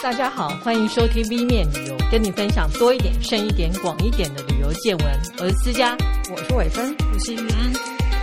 [0.00, 5.06] 大家好，欢迎收听 V 面旅游，跟你分享多一点、深一点、广一点的旅游见闻。
[5.38, 5.96] 我是思佳，
[6.30, 7.72] 我是伟芬，我是玉安。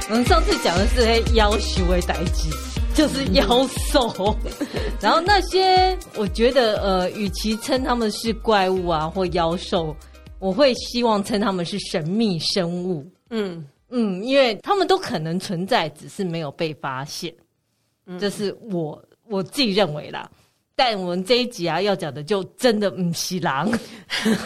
[0.09, 2.49] 我们上次讲的是妖修为代志，
[2.95, 4.33] 就是妖兽。
[5.01, 9.93] 然后那些，我觉得呃，与其称他们是怪物啊或妖兽，
[10.39, 13.05] 我会希望称他们是神秘生物。
[13.31, 17.33] 嗯嗯，因为他们都可能存在，只是没有被发现。
[18.17, 20.31] 这是我我自己认为啦。
[20.75, 23.71] 但我们这一集啊，要讲的就真的唔是狼，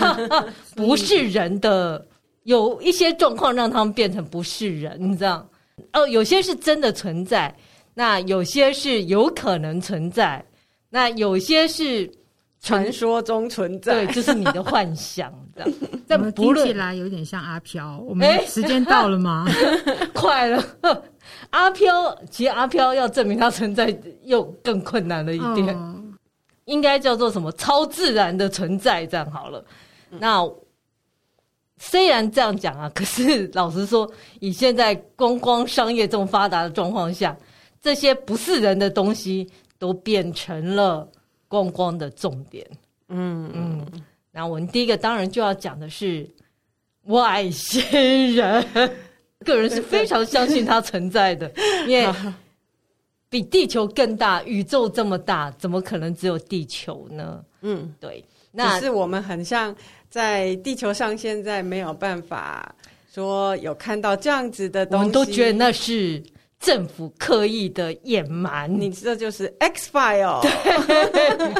[0.76, 2.06] 不是人的，
[2.44, 5.50] 有一些状况让他们变成不是人，你知道？
[5.94, 7.54] 哦，有些是真的存在，
[7.94, 10.44] 那有些是有可能存在，
[10.90, 12.10] 那有些是
[12.62, 15.72] 传说中存在，对，就是你的幻想，这样。
[16.06, 18.00] 怎么听起来有点像阿飘？
[18.00, 19.48] 我们时间到了吗？
[20.14, 20.64] 快了，
[21.52, 25.76] 阿飘，其实阿飘要证明它存在又更困难了一点。
[25.76, 25.96] 哦
[26.70, 29.66] 应该叫做什么超自然的存在，这样好了。
[30.20, 30.48] 那
[31.78, 37.36] 虽然这样讲啊，可是老实说，以现在观光商业这么发达的状况下，
[37.82, 41.10] 这些不是人的东西都变成了
[41.48, 42.66] 观光的重点。
[43.08, 43.86] 嗯嗯。
[44.32, 46.30] 那我们第一个当然就要讲的是
[47.06, 48.64] 外星人，
[49.44, 51.52] 个人是非常相信它存在的，
[51.88, 52.14] 因为。
[53.30, 57.46] 比地球更大，宇宙这么大，怎么可能只有地球呢？
[57.62, 59.76] 嗯，对，那是我们很像
[60.10, 62.74] 在地球上，现在没有办法
[63.14, 66.24] 说有看到这样子的东西，我们都觉得那是
[66.60, 68.68] 政府刻意的隐瞒。
[68.82, 70.42] 你知道，就是 X File，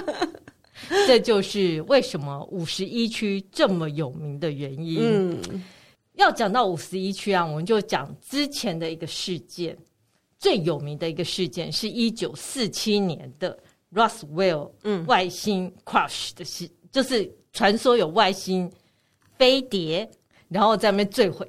[1.06, 5.00] 这就是为什么五十一区这么有名的原因。
[5.04, 5.64] 嗯，
[6.16, 9.78] 要讲到五十一区啊，我们就讲之前的一个事件。
[10.40, 13.56] 最有名的一个事件是一九四七年的
[13.94, 14.72] Roswell
[15.06, 18.72] 外星 crash 的事，嗯、就是传说有外星
[19.38, 20.10] 飞碟，
[20.48, 21.48] 然后在那边坠毁。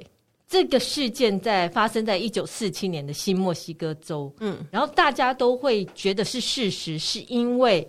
[0.49, 7.89] 这个事件在发生在一九四七年的新墨西哥州，嗯，然后大家都会觉得是事实，是因为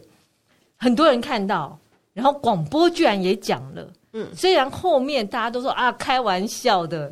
[0.75, 1.79] 很多人看到，
[2.13, 7.11] 然后广播居然也讲了，嗯，虽然后面大家都说啊开玩笑的，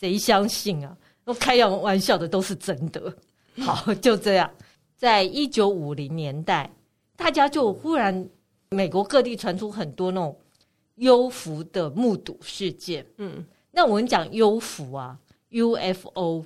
[0.00, 0.96] 谁相信啊？
[1.26, 3.14] 都开玩笑的都是真的。
[3.64, 4.50] 好，就这样，
[4.96, 6.70] 在一九五零年代，
[7.16, 8.28] 大家就忽然
[8.70, 10.38] 美国各地传出很多那种
[10.96, 13.06] 幽浮的目睹事件。
[13.16, 15.18] 嗯，那我们讲幽浮啊
[15.50, 16.44] ，UFO，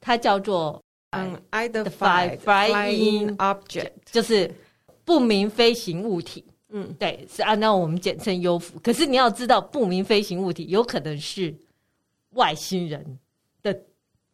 [0.00, 0.82] 它叫做
[1.12, 4.54] Unidentified Flying Object，就是
[5.04, 6.44] 不明飞行物体。
[6.72, 8.78] 嗯，对，是按照我们简称幽浮。
[8.80, 11.54] 可是你要知道，不明飞行物体有可能是
[12.34, 13.18] 外星人。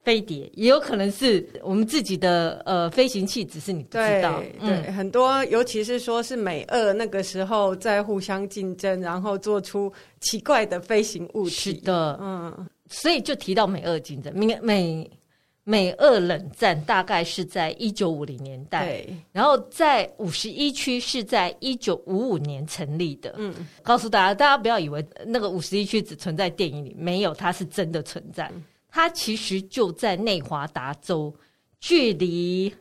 [0.07, 4.41] 飞碟也有可能是我们自己的呃飞行器，只是你不知道。
[4.61, 11.51] 对，很多尤其是说是美俄那个时候在互相竞争，然后做出奇怪的飞行物体。
[11.51, 15.11] 是的，嗯，所以就提到美俄竞争，美美
[15.65, 23.35] 美俄冷战大概是在一九五零年代，对，然后在五十一区是在一九五五年成立的。
[23.39, 23.53] 嗯，
[23.83, 28.49] 告诉大家，大家不要以为那个五十一区只存在电影里，没有，它是真的存在。
[28.55, 28.63] 嗯
[28.97, 31.31] 它其实就在内华达州，
[31.81, 32.75] 距离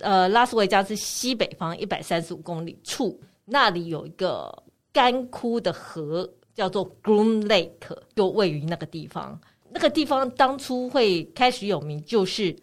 [0.00, 4.50] 呃拉斯维加斯西北方一百三十五公里处，那里有一个
[4.94, 9.38] 干枯的河，叫做 Groom Lake，就位于那个地方。
[9.68, 12.56] 那个地方当初会开始有名，就是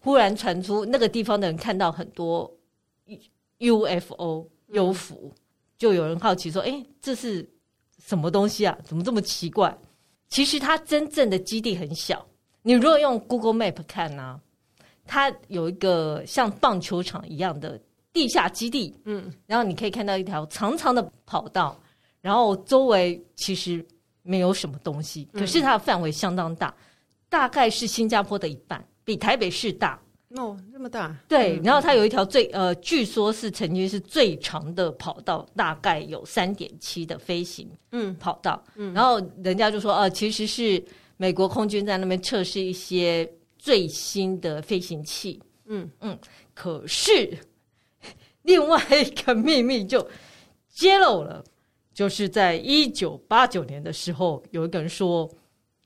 [0.00, 2.52] 忽然传出那个地方的人看到很多
[3.60, 5.32] UFO 幽浮，
[5.78, 7.48] 就有人好奇说：“哎，这是
[8.04, 8.76] 什么东西啊？
[8.82, 9.72] 怎么这么奇怪？”
[10.30, 12.26] 其实它真正的基地很小。
[12.62, 14.40] 你如果用 Google Map 看呢、啊，
[15.06, 17.80] 它有一个像棒球场一样的
[18.12, 21.74] 地下基地，嗯，然后你可以看到一条长长的跑道，
[22.20, 23.82] 然后周围其实
[24.22, 26.74] 没有什么东西，可是它的范围相当大，嗯、
[27.30, 29.98] 大概是新加坡的一半，比台北市大。
[30.36, 31.16] 哦，这么大？
[31.26, 40.84] 对，然后它有一条最呃，据说是曾经是最长的跑道，大概有三点七的飞行嗯跑道，嗯，然后人家就说，呃，其实是。
[41.20, 45.86] 美国空军在那边测试一些最新的飞行器，嗯。
[46.00, 46.18] 嗯，
[46.54, 47.36] 可是
[48.40, 50.08] 另外一个秘密就
[50.70, 51.44] 揭露了，
[51.92, 55.30] 就是在一九八九年的时候，有一个人说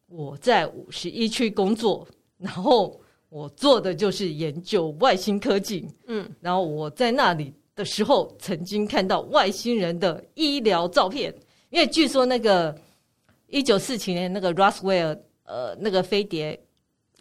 [0.06, 2.06] 我在五十一区工作，
[2.38, 11.34] 然后我做的就是研究外星科技，嗯，然后我在那里的时候曾经看到外星人的医疗照片，
[11.70, 12.72] 因为据说那个。
[13.54, 16.60] 一九四七年那个 Roswell 呃那个飞碟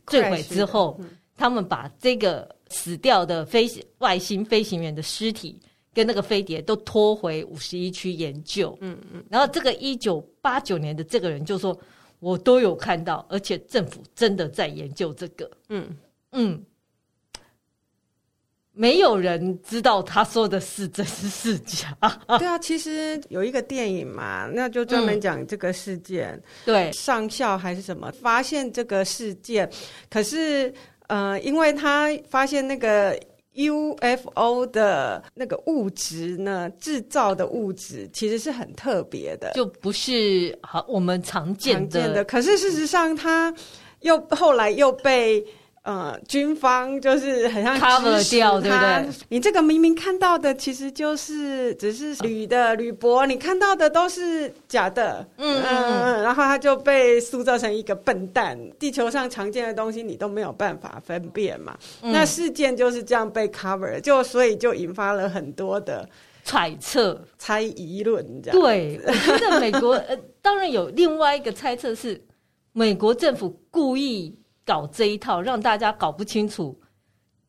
[0.07, 3.69] 坠毁之后，嗯、他们把这个死掉的飞
[3.99, 5.59] 外星飞行员的尸体
[5.93, 8.75] 跟那个飞碟都拖回五十一区研究。
[8.81, 11.79] 嗯嗯，然后这个一九八九年的这个人就说，
[12.19, 15.47] 我都有看到，而且政府真的在研究这个。
[15.69, 15.95] 嗯
[16.31, 16.65] 嗯。
[18.75, 21.95] 没有人知道他说的是真是是假。
[22.39, 26.31] 对啊，其实有一个电影嘛，那就专门讲这个事件。
[26.31, 29.69] 嗯、对，上校还是什么发现这个事件，
[30.09, 30.73] 可是
[31.05, 33.15] 呃，因为他发现那个
[33.53, 41.99] UFO 的那个物质呢，制造的物质其实是很特别的，就不是好我们常见的。
[41.99, 42.23] 常见的。
[42.23, 43.53] 可是事实上，他
[44.01, 45.45] 又后来又被。
[45.83, 49.09] 呃，军方就是很像 cover 掉，对不对？
[49.27, 55.27] 你这个明明看到的，其实就是只是铝的铝箔，你看到的都是假的。
[55.35, 56.23] 嗯嗯嗯。
[56.23, 58.57] 然后他就被塑造成一个笨蛋。
[58.79, 61.77] 地球上常见的东西，你都没有办法分辨嘛。
[62.01, 66.07] 嗯、那事件就是这样被 cover，就所以就引发了很多的
[66.45, 68.25] 揣测、猜疑论。
[68.41, 72.23] 这样对，我觉得美国呃，当然有另外一个猜测是，
[72.71, 74.33] 美国政府故意。
[74.65, 76.77] 搞这一套，让大家搞不清楚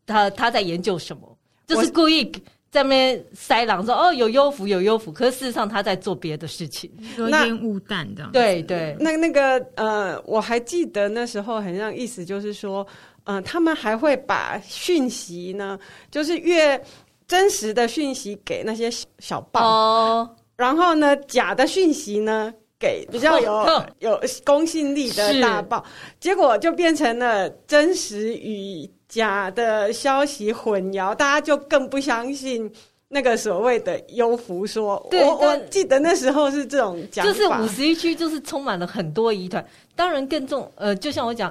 [0.07, 2.25] 他他在研究什么，就是故意
[2.71, 8.33] 在那边塞狼说哦，有幽浮有幽浮，可是事实上他在做别的事情，说烟雾弹这样。
[8.33, 12.87] 对对，那那个呃，我还记得那时候很像意思就是说，
[13.25, 15.79] 嗯、呃，他们还会把讯息呢，
[16.11, 16.83] 就是越
[17.29, 18.91] 真实的讯息给那些
[19.21, 22.53] 小报，哦、然后呢，假的讯息呢。
[22.85, 25.83] 给比较有有公信力的大报，
[26.21, 32.71] 结果就变成了真实与假的消息混淆，大家就更不相信
[33.09, 35.03] 那个所谓的优福说。
[35.11, 39.65] 对，我我记得那时候是这种讲法，就是五十一区就是充满了很多疑团。
[39.97, 41.51] 当然更重，呃，就像我讲，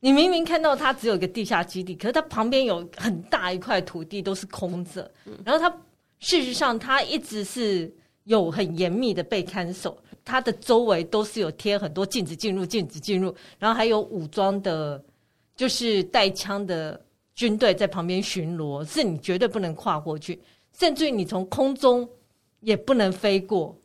[0.00, 5.10] 你明明看到它只有一个地下基地，可是它旁边有很大一块土地都是空着，
[5.44, 5.68] 然后它
[6.18, 7.92] 事实上它一直是
[8.24, 9.98] 有很严密的被看守。
[10.24, 15.02] 它的周围都是有贴很多禁止进入、禁止进入，然后还有武装的，
[15.56, 17.00] 就是带枪的
[17.34, 20.40] 军队在旁边巡逻，是你绝对不能跨过去，
[20.78, 22.08] 甚至于你从空中
[22.60, 23.76] 也不能飞过。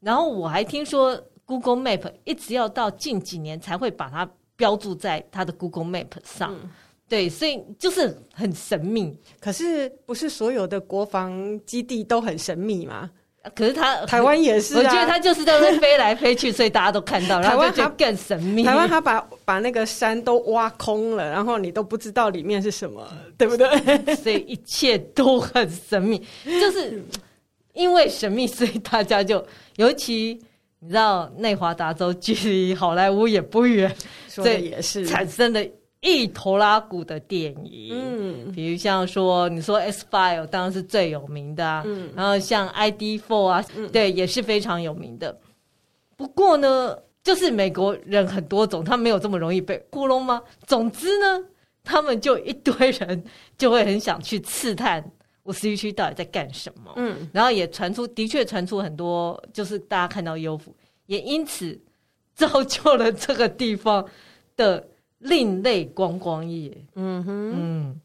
[0.00, 6.70] 然后我还听说 Google Map 一直要到近几年才会把它标注在它的 Google Map 上，嗯、
[7.08, 9.16] 对，所以就是很神秘。
[9.40, 13.10] 可是不是所有的国防基地都很神秘吗？
[13.54, 18.64] 可是他台湾也是、啊，我觉得他就是在那飞来飞去，所以大家都看到， 然后就更神秘。
[18.64, 23.06] 台湾他把把那个山都挖空了，然后你都不知道里面是什么，
[23.36, 23.66] 对不对？
[24.16, 27.04] 所以一切都很神秘，就是
[27.74, 29.44] 因为神秘，所以大家就
[29.76, 30.40] 尤其
[30.80, 33.94] 你知道内华达州距离好莱坞也不远，
[34.26, 35.66] 所以也是产生的。
[36.04, 45.34] 一头拉骨的电影，嗯，比如像说，你说《X File》当然是最有名的，啊，嗯，然后像《ID Four》啊，嗯，对，也是非常有名的。
[46.14, 50.42] 不过呢，就是美国人很多种，他没有这么容易被糊弄吗？
[50.66, 51.42] 总之呢，
[51.82, 53.24] 他们就一堆人
[53.56, 55.02] 就会很想去刺探
[55.42, 60.70] 我十一区到底在干什么，嗯，然后也传出，的确传出很多，就是大家看到 UFO，
[61.06, 61.80] 也因此
[62.34, 64.06] 造就了这个地方
[64.54, 64.86] 的。
[65.24, 68.00] 另类观光业，嗯哼，嗯，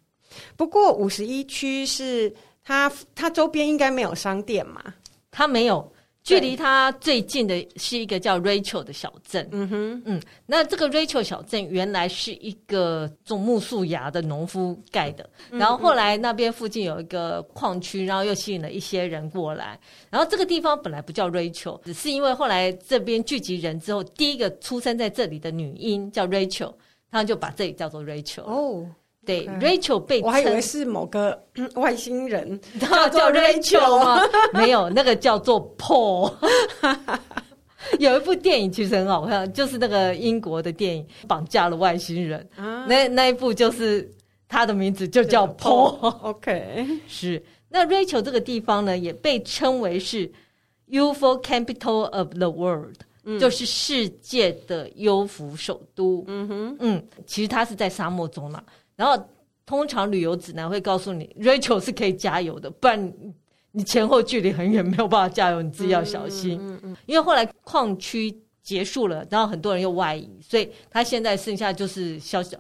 [0.55, 2.33] 不过五十一区是
[2.63, 4.81] 它，它周边应该没有商店嘛？
[5.29, 5.91] 它没有，
[6.23, 19.77] 距离它最近的是一个叫 Rachel 的小镇，嗯哼，嗯，那这个 Rachel 小镇原来是一个种木树芽的农夫盖的，然后后来那边附近有一个矿区，然后又吸引了一些人过来，
[20.09, 26.73] 然后这个地方本来不叫 Rachel，只是因为后来这边聚集人之后，第一个出生在这里的女婴叫 Rachel。
[27.11, 28.85] 他就把这里叫做 Rachel 哦，
[29.25, 31.43] 对，Rachel 被我还以为是某个
[31.75, 34.21] 外星人，叫做 Rachel 吗？
[34.53, 36.33] 没有，那个叫做 Paul。
[37.97, 44.09] 有一部电影其实很好看，就是那个英国的电影《绑架了外星人》啊，那那一部就是
[44.47, 45.97] 他的名字就叫 Paul。
[46.21, 47.41] OK， 是。
[47.69, 50.29] 那 Rachel 这个地方呢，也被称为是
[50.87, 52.95] UFO Capital of the World。
[53.39, 56.23] 就是世界的幽浮首都。
[56.27, 58.63] 嗯哼，嗯，其实它是在沙漠中嘛。
[58.95, 59.21] 然后
[59.65, 63.13] 通常旅游指南会告诉你，Rachel 是可以加油的，不然
[63.71, 66.57] 你前后距离很远，没有办法加油，你自己要小心。
[66.61, 66.97] 嗯嗯，嗯。
[67.05, 72.57] 因为后来矿区结束了，然后很多人又外移，所以它现在剩下就是小小，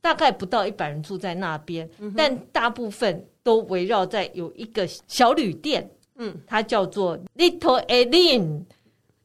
[0.00, 5.88] 大概不到一百人住在那边，嗯、但大部分都围绕在有一个小旅店。
[6.18, 8.62] 嗯，它叫做 Little Alien。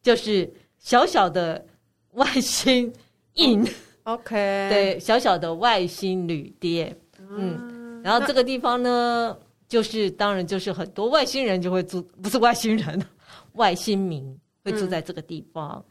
[0.01, 1.63] 就是小小的
[2.12, 2.91] 外星
[3.34, 3.63] 印
[4.03, 13.05] ，OK，对，小小的外星旅店，嗯，然后这个地方呢，就是当然就是很多外星人就会住，不是外星人，
[13.53, 15.77] 外星民会住在这个地方。
[15.77, 15.86] 嗯、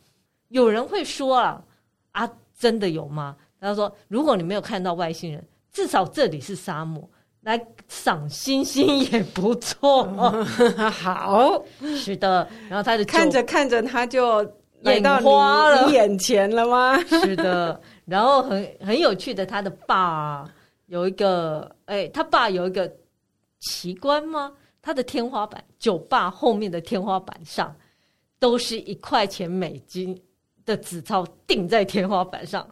[0.49, 1.65] 有人会说啊
[2.13, 3.37] 啊，真的有吗？
[3.61, 7.09] 他说，如果你没有看到外星人，至少这里是沙漠。
[7.43, 10.05] 来赏星星也不错，
[10.93, 11.63] 好，
[11.97, 12.47] 是的。
[12.69, 14.43] 然后他就看着看着，他就
[14.83, 16.99] 眼花了，眼前了吗？
[17.09, 17.81] 是的。
[18.05, 20.45] 然后很很有趣的，他的爸
[20.87, 22.93] 有一个，哎，他爸有一个
[23.61, 24.53] 奇观吗？
[24.83, 27.75] 他的天花板，酒吧后面的天花板上，
[28.39, 30.19] 都是一块钱美金
[30.65, 32.67] 的纸钞钉在天花板上。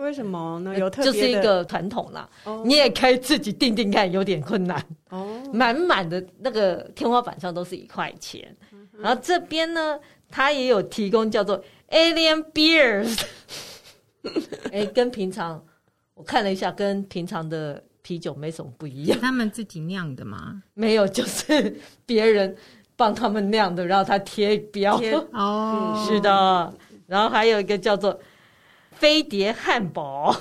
[0.00, 0.78] 为什么呢？
[0.78, 2.28] 有特别就是一个传统啦。
[2.44, 2.66] Oh.
[2.66, 4.84] 你也可以自己定定看，有点困难。
[5.10, 8.56] 哦，满满的那个天花板上都是一块钱。
[8.70, 9.02] Mm hmm.
[9.02, 13.22] 然后这边呢，它也有提供叫做 Alien Beers。
[14.72, 15.64] 哎，跟平常
[16.14, 19.18] 我看了一下，跟平常的啤酒没什么不一样。
[19.20, 20.62] 他们自己酿的吗？
[20.74, 21.76] 没有，就是
[22.06, 22.56] 别人
[22.96, 25.00] 帮他们酿的，然后他贴标。
[25.32, 26.08] 哦，oh.
[26.08, 26.74] 是的。
[27.06, 28.18] 然后还有一个叫做。
[29.00, 30.36] 飞碟汉堡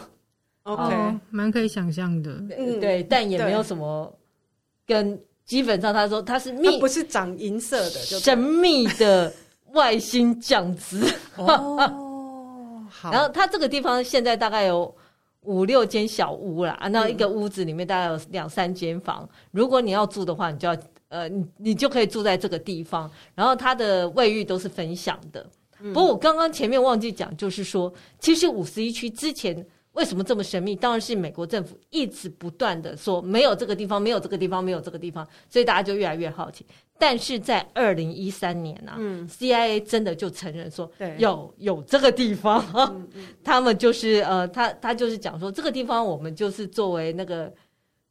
[0.63, 4.13] ，OK，蛮可以想象的，嗯，对，但也没有什么
[4.85, 9.33] 跟基本上他说他是密，不是长银色的，就神秘的
[9.71, 11.01] 外星酱汁。
[11.37, 13.11] 哦， 好。
[13.13, 14.93] 然后他这个地方现在大概有
[15.43, 19.27] 五六间小屋啦，那一个屋子里面大概有两三间房。
[19.51, 23.09] 如果你要住的话，你就要呃，你你就可以住在这个地方。
[23.33, 25.49] 然后它的卫浴都是分享的。
[25.81, 30.75] 不过我刚刚前面忘记讲，就是说，其实五十一区之前为什么这么神秘？
[30.75, 36.65] 当然是美国政府一直不断的说没有这个地方，没有这个地方，没有这个地方，所以大家就越来越好奇。
[36.97, 47.51] 但是在二零一三年啊，嗯，CIA 真的就承认说有有这个地方，嗯嗯、 他们就是呃，他他就是讲说这个地方我们就是作为那个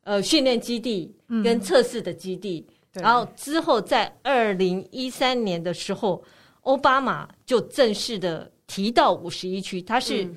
[0.05, 6.25] 呃训练基地跟测试的基地，嗯、然后之后在二零一三年的时候。
[6.63, 10.29] 奥巴马就正式的提到五十一区，他是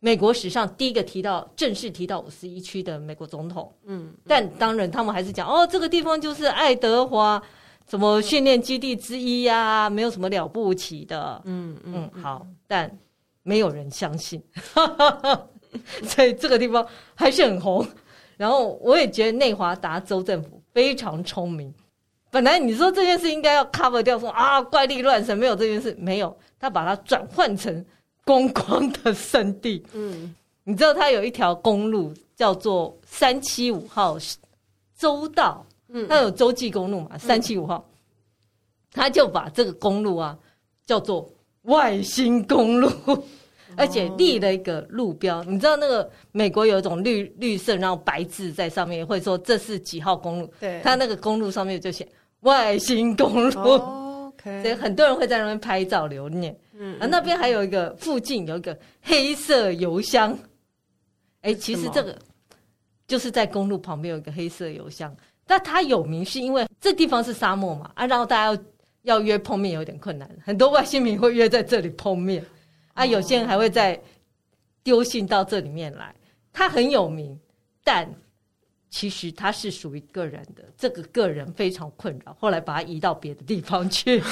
[0.00, 3.72] 美国史上第一个提到正式提到五十一区的美国总统。
[3.84, 7.42] 嗯，但当然他们还是讲哦，这个地方就是爱德华
[7.88, 11.40] 什么训练基地之一呀、啊，没有什么了不起的。
[11.46, 12.98] 嗯嗯，好，但
[13.42, 14.42] 没有人相信，
[16.04, 17.86] 所以这个地方还是很红。
[18.36, 21.74] 然后我也觉得内华达州政府非常聪明。
[22.30, 27.84] 本来你说这件事应该要 cover 掉，说啊怪力乱神，没有这件事，没有，他把它转换成
[28.24, 29.82] 观光的圣地。
[29.94, 34.18] 嗯，你知道他有一条公路叫做三七五号
[34.98, 37.82] 州道，嗯，它有洲际公路嘛，三七五号，
[38.92, 40.36] 他就把这个公路啊
[40.84, 41.26] 叫做
[41.62, 42.90] 外星公路，
[43.74, 45.42] 而且立了一个路标。
[45.44, 50.52] 你知道那个美国有一种绿绿色，然后白字在上面，会说这是几号公路？
[50.60, 52.06] 对，他那个公路上面就写。
[52.48, 56.56] 外星公路，OK，所以很多人会在那边拍照留念。
[56.72, 60.36] 嗯，啊，那边还有一个附近有一个黑色油箱，
[61.42, 62.18] 哎，其实这个
[63.06, 65.14] 就是在公路旁边有一个黑色油箱，
[65.46, 68.62] 但它有名是因为这地方是沙漠嘛，啊，然后大家要
[69.02, 72.42] 要约碰面有点困难，很多外星民会约在这里碰面，
[72.94, 74.00] 啊，有些人还会在
[74.82, 76.14] 丢信到这里面来，
[76.52, 77.38] 它很有名，
[77.84, 78.08] 但。
[78.90, 84.22] 其实他是属于个人的，这个个人非常困扰，后来把他移到别的地方去。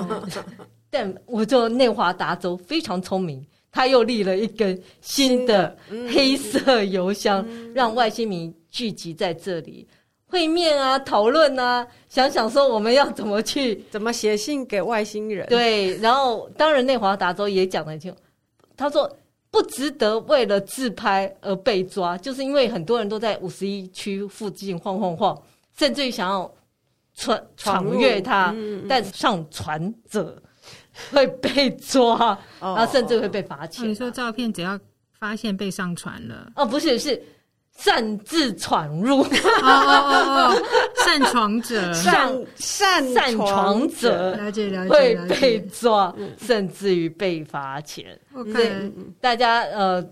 [0.90, 5.76] 但我就内华达州非常聪明，他又立了一根新的
[6.12, 9.86] 黑色邮箱，嗯、让外星民聚集在这里
[10.26, 15.46] 会面啊，讨论啊，想想说我们要怎么去，怎么写信给外星人。
[15.48, 18.14] 对，然后当然内华达州也讲得很清，
[18.76, 19.10] 他说。
[19.50, 25.40] 不值得为了自拍而被抓，就是因为很多人都在五十一区附近晃晃晃，
[25.76, 26.52] 甚至于想要
[27.14, 30.42] 闯闯越它，嗯嗯、但上传者
[31.10, 33.88] 会被抓，哦、然后甚至会被罚钱。
[33.88, 34.78] 你说照片只要
[35.18, 37.22] 发现被上传了，哦，不是是。
[37.78, 39.24] 擅自闯入，
[40.96, 48.18] 擅闯者，擅擅擅闯者，了解了解，会被抓，甚至于被罚钱。
[48.34, 50.04] OK，大家呃，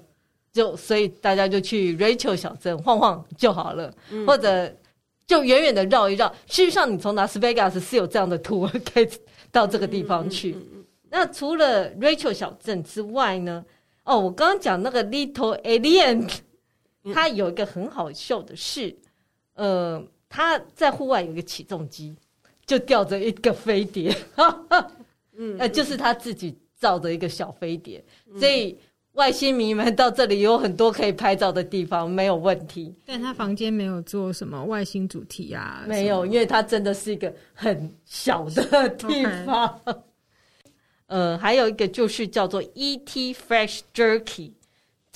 [0.52, 3.92] 就所以大家就去 Rachel 小镇晃晃就好了，
[4.25, 4.73] 或者
[5.26, 6.32] 就远远的绕一绕。
[6.46, 9.08] 事实上，你从 Las Vegas 是有这样的图可以
[9.50, 10.56] 到这个地方去。
[11.11, 13.64] 那除了 Rachel 小镇之外呢？
[14.04, 16.30] 哦，我刚刚讲那个 Little Alien。
[17.12, 18.94] 他有一个很好笑的事，
[19.54, 22.14] 呃，他在户外有一个起重机，
[22.64, 24.16] 就吊着一个飞碟，
[25.36, 28.76] 嗯， 呃，就是他自己造的一个小飞碟，嗯、所以
[29.12, 32.94] 外星迷们到这里有很多可以拍照的地方，没有问题。
[33.06, 35.84] 但他房间没有做什么外星主题啊？
[35.88, 39.80] 没有，因为它真的是一个很小的地方。
[41.06, 43.32] 呃，还有一个就是叫做 E.T.
[43.32, 44.50] Fresh Jerky，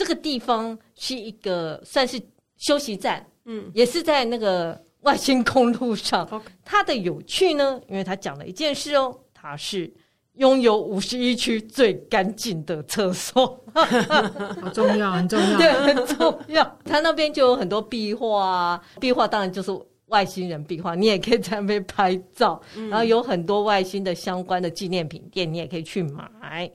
[0.00, 2.18] 这个地方是一个算是
[2.56, 6.26] 休息站，嗯，也是在那个外星公路上。
[6.64, 9.92] 它的有趣呢，因为它讲了一件事哦，它是。
[10.34, 16.78] 拥有五十一区最干净的厕所， 好重要，很重要， 对，很重要。
[16.82, 19.70] 它那边就有很多壁画啊，壁画当然就是
[20.06, 22.58] 外星人壁画，你也可以在那边拍照。
[22.74, 26.70] 嗯、然后有很多外星的相关的纪念品店，你也可以去买。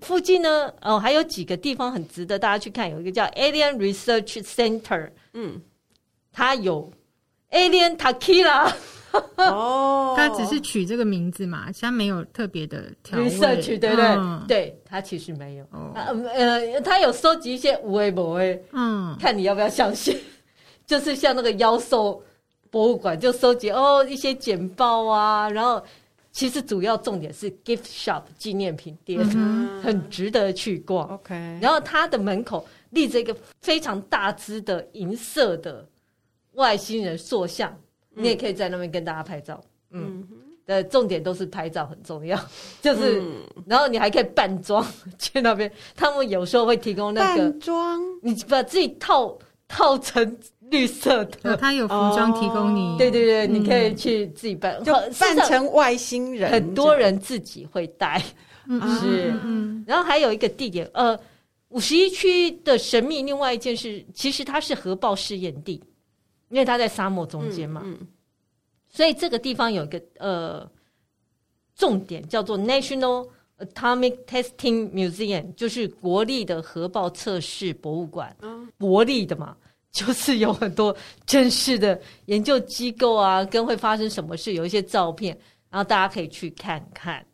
[0.00, 5.60] 嗯、附近呢，哦，还有几个地方很值得大家去看，有一个叫 Alien Research Center，嗯，
[6.32, 6.92] 它有
[7.50, 8.72] Alien Tequila。
[9.36, 14.04] 哦，他只是取这个名字嘛，他没有特别的调味，对不对？
[14.04, 15.64] 嗯、对，他其实没有。
[15.72, 20.14] 哦、呃，他有收集一些无为不为，嗯，看你要不要相信。
[20.86, 22.22] 就是像那个妖兽
[22.70, 25.82] 博物馆，就收集哦一些简报啊，然后
[26.38, 31.08] 其实主要重点是 gift shop 纪念品店，嗯、很值得去逛。
[31.08, 35.84] OK，然后它的门口立着一个非常大只的银色的
[36.52, 37.76] 外星人塑像。
[38.14, 40.24] 你也可以在那边跟大家拍照，嗯，
[40.64, 42.38] 的重点都是拍照很重要，
[42.80, 43.20] 就是，
[43.66, 44.86] 然后你还可以扮装
[45.18, 50.38] 去那边，他们有时候会提供那个扮装，你把自己套套成
[50.70, 58.22] 绿色的，它有服装提供你，对对对，你可以去自己扮，就扮成外星人，很多人自己会带，
[59.00, 59.34] 是，
[59.86, 61.18] 然后还有一个地点，呃，
[61.68, 65.82] 五十一区的神秘，另外一件事，其实它是核爆试验地。
[66.50, 67.84] 因为它在沙漠中间嘛，
[68.88, 70.66] 所以这个地方有一个呃
[71.76, 78.34] 重点叫做 National Atomic Testing Museum，就是国立的核爆测试博物馆。
[78.40, 79.54] 嗯、国立的嘛，
[79.92, 80.94] 就是有很多
[81.26, 85.36] 正式的研究机构啊，跟会发生什么事，有一些照片，
[85.70, 87.24] 然后大家可以去看看。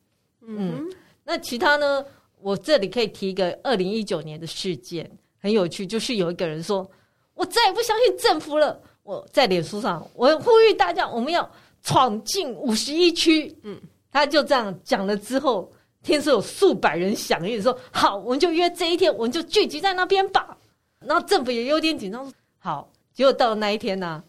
[0.46, 0.92] 嗯，嗯，
[1.24, 2.05] 那其他呢？
[2.40, 6.87] 我这里可以提一个二零一九年的事件，很有趣，就是有一个人说
[7.33, 11.50] ：“我再也不相信政府了。”我在脸书上，我呼吁大家，我们要
[11.83, 13.55] 闯进五十一区。
[13.62, 13.81] 嗯，
[14.12, 20.57] 他就这样讲了之后，听说有数百人响应，说好，我们就约这一天，我们就聚集在那边吧。
[21.00, 22.33] 然后政府也有点紧张，说
[22.64, 22.90] 好。
[23.12, 24.24] 结果到了那一天呢、啊，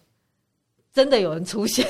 [0.93, 1.87] 真的有人出现，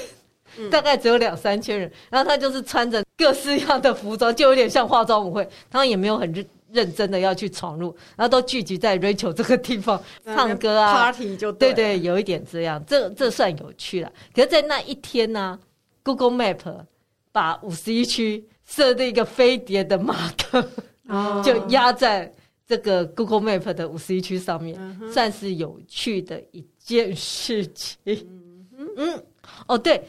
[0.57, 1.91] 嗯、大概只有两三千人。
[2.09, 5.47] 然后他就是穿着各式样的服装，就有点像化妆舞会。
[5.69, 6.45] 他们也没有很认。
[6.71, 14.11] 认真的要去闯入，然后都聚集在 Rachel 这个地方唱歌啊，party 就对，对对，有一点这样，这这算有趣了。
[14.33, 15.59] 可是，在那一天呢、啊
[16.03, 16.85] ，Google Map
[17.31, 20.67] 把五十一区设定一个飞碟的马克，
[21.07, 22.29] 哦、 就压在
[22.65, 27.97] 这个 Google Map 的五十一区上面，嗯、算是有趣的一件事情。
[28.05, 29.23] 嗯，嗯，
[29.67, 30.03] 哦，对。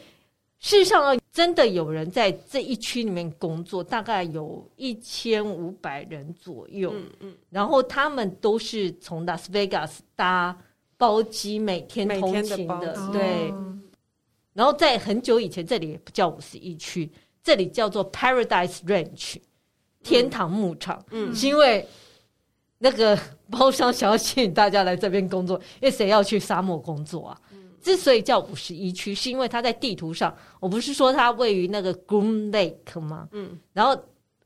[0.59, 6.91] 事实上，真的有人在这一区里面工作，大概有一千五百人左右。
[6.95, 10.57] 嗯嗯，然后他们都是从拉斯维加斯搭
[10.97, 13.51] 包机每天通勤的，的对。
[13.51, 13.77] 哦、
[14.53, 17.07] 然后在很久以前，这里也不叫五十一区，
[17.43, 19.35] 这里叫做 Paradise Ranch
[20.01, 21.05] 天堂牧场。
[21.11, 21.87] 嗯，是因为
[22.77, 23.17] 那个
[23.49, 27.41] 包商想要吸引大家来这边工作，因为谁要去沙漠工作啊？
[27.79, 33.29] 之所以叫五十一区，是因为它在地图上，我不是说它位于那个 Groom Lake 吗？
[33.31, 33.97] 嗯，然后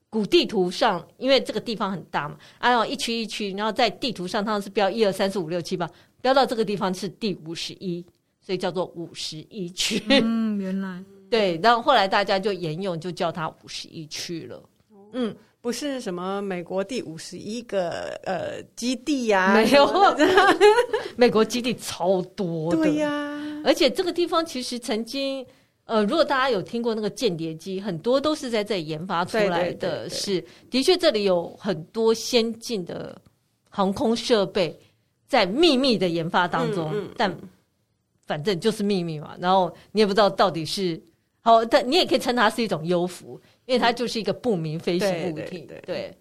[0.09, 5.89] 古地图上，因为这个地方很大嘛，按照一区一区，然后在地图上，它是标一二三四五六七八，
[6.21, 8.05] 标到这个地方是第五十一，
[8.41, 10.03] 所以叫做五十一区。
[10.09, 14.63] 嗯，原来对，然后后来大家就沿用，就叫它五十一区了。
[15.13, 15.35] 嗯。
[15.61, 19.53] 不是什么美国第五十一个呃基地呀、啊？
[19.61, 20.15] 没有，
[21.15, 22.77] 美国基地超多的。
[22.77, 25.45] 对呀、啊，而且这个地方其实曾经
[25.85, 30.09] 呃，如果大家有听过那个间谍机，很多都是在这里研发出来的。
[30.09, 33.15] 是，的确这里有很多先进的
[33.69, 34.75] 航空设备
[35.27, 37.37] 在秘密的研发当中，嗯嗯、但
[38.25, 39.35] 反正就是秘密嘛。
[39.39, 40.99] 然后你也不知道到底是
[41.41, 43.39] 好，但你也可以称它是一种幽浮。
[43.71, 46.17] 因为它就是一个不明飞行物体，对，对，对，对，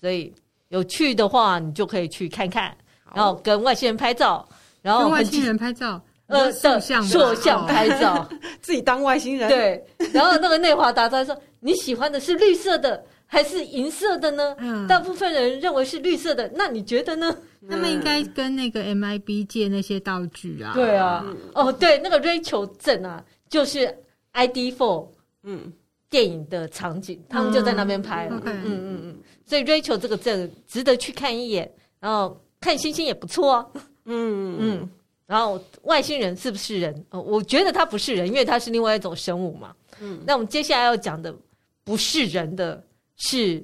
[0.00, 0.32] 所以
[0.68, 2.74] 有去的话，你就可以去看看，
[3.14, 4.48] 然后跟外星人拍照，
[4.80, 8.26] 然后跟外星人拍照，呃，塑像塑像拍照，
[8.62, 9.84] 自己当外星人，对。
[10.14, 17.36] 然后那个内华达他说：“你喜欢的是绿色的还是银色的呢？”嗯，大部分人认为是绿色的，那你觉得呢？
[17.68, 20.72] 他们应该跟那个 MIB 借那些道具啊。
[20.72, 23.94] 对啊，哦，对，那个 Rachel 镇啊，就是
[24.32, 25.08] ID Four，
[25.42, 25.70] 嗯。
[26.14, 28.40] 电影的场景，他们就在那边拍了。
[28.44, 33.66] 嗯嗯嗯，所以 Rachel 这个镇值得去看一眼，然后看星星也不错啊。
[34.04, 34.90] 嗯嗯，
[35.26, 37.04] 然后外星人是不是人？
[37.08, 39.74] 呃，我觉得他不是人，因为他是另外一种生物嘛。
[40.00, 41.34] 嗯，那我们接下来要讲的
[41.82, 42.80] 不是人的
[43.16, 43.60] 是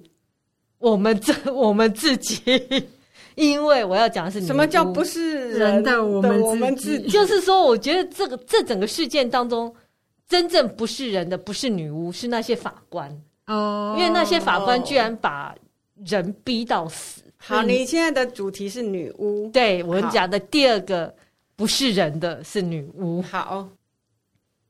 [0.78, 2.42] 我们这 我们自己，
[3.36, 7.08] 因为我要讲的是什么叫不是人的我们我们自己？
[7.08, 9.72] 就是说，我觉得这个这整个事件当中，
[10.30, 13.10] 真正不是人的不是女巫，是那些法官
[13.48, 15.52] 哦，因为那些法官居然把
[16.06, 17.20] 人逼到死。
[17.36, 19.50] 好，你现在的主题是女巫。
[19.52, 21.12] 对，我们讲的第二个
[21.56, 23.20] 不是人的是女巫。
[23.22, 23.68] 好，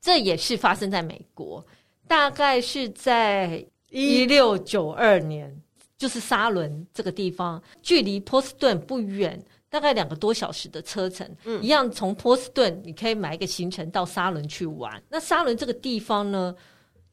[0.01, 1.63] 这也是发生在美国，
[2.07, 5.55] 大概是在一六九二年，
[5.95, 9.39] 就是沙伦这个地方，距离波士顿不远，
[9.71, 11.27] 大概两个多小时的车程。
[11.45, 15.01] 嗯，一样从波士顿你可以买一个行程到沙伦去玩。
[15.09, 16.53] 那沙伦这个地方呢，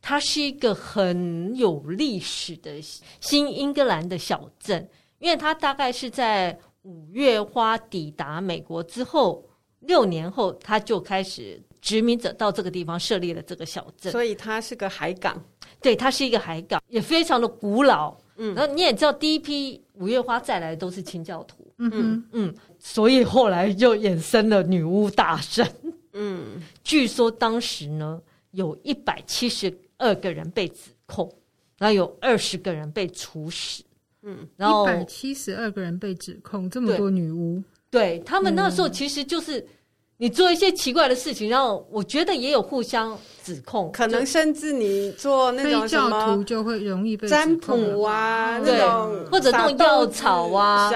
[0.02, 2.78] 它是一个很有历史的
[3.20, 4.86] 新英格兰的小镇。
[5.20, 9.44] 因为它大概是在五月花抵达美国之后
[9.80, 15.40] 六年后，它就开始殖民者到这个地方设立了这个小镇，所以它是个海港。
[15.80, 18.16] 对，它是一个海港，也非常的古老。
[18.36, 21.67] 嗯，然后你也知道，第一批五月花再来的都是清教徒。
[21.78, 25.66] 嗯嗯嗯，所以后来就衍生了女巫大神。
[26.12, 31.32] 嗯，据说当时呢，有一百七十二个人被指控，
[31.78, 33.82] 然后有二十个人被处死。
[34.22, 39.66] 嗯，然后一百七十二个人被指控，这么多女巫，对，对他们那时候其实就是。
[40.20, 50.92] 你做一些奇怪的事情，然后我觉得也有互相指控，可能甚至你做那种什么教徒就会容易被占卜啊，那种，或者弄药草啊，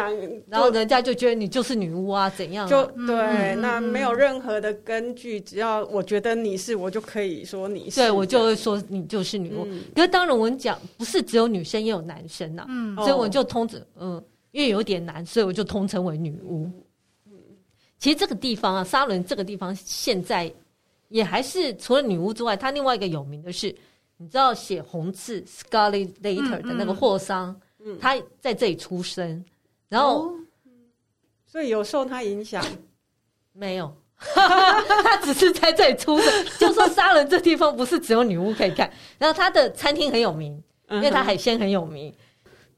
[0.49, 2.69] 然后人家就觉得你就是女巫啊，怎样、啊？
[2.69, 9.65] 就对、嗯，那没有任何的根据，只要我觉得你是，我就可以说你是，对我就会说你就是女巫。
[9.71, 16.69] 嗯、可是当然我们讲不是只有女生，也有男生呐、啊，嗯，所以我就通知，嗯，因为有点难，所以我就通称为女巫。
[18.03, 20.53] 其实这个地方啊，沙伦这个地方现在
[21.09, 23.73] 也还是除了女巫之外，它另外一个有名的是，
[24.17, 29.45] 你知道写红字 Scarlet Letter 的那个霍桑，嗯，他在这里出生，
[29.89, 30.35] 然后，哦、
[31.47, 32.65] 所以有受他影响？
[33.53, 36.47] 没有， 他只是在这里出生。
[36.59, 40.61] 就说沙伦这地方不是只有女巫可以看，然后他的餐厅很有名，
[40.91, 42.13] 因为他海鲜很有名，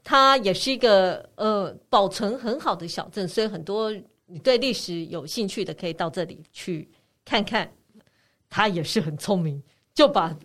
[0.03, 3.91] 它也是一个呃保存很好的小镇，所以很多。
[4.35, 6.90] 你对历史有兴趣的，可以到这里去
[7.25, 7.73] 看看。
[8.51, 9.62] 他也是很聪明，
[9.94, 10.37] 就把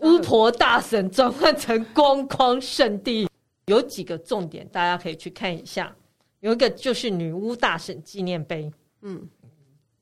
[0.00, 3.28] 巫婆大神转换成观光圣地。
[3.66, 5.94] 有几个重点，大家可以去看一下。
[6.40, 8.68] 有一个就是女巫大神纪念碑，
[9.02, 9.24] 嗯，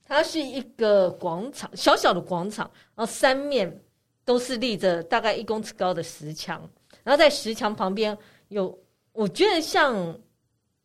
[0.03, 3.83] 它是一个广场，小小的广场，然后三面
[4.25, 6.67] 都是立着大概一公尺高的石墙，
[7.03, 8.17] 然后在石墙旁边
[8.49, 8.79] 有，
[9.13, 10.19] 我觉得像。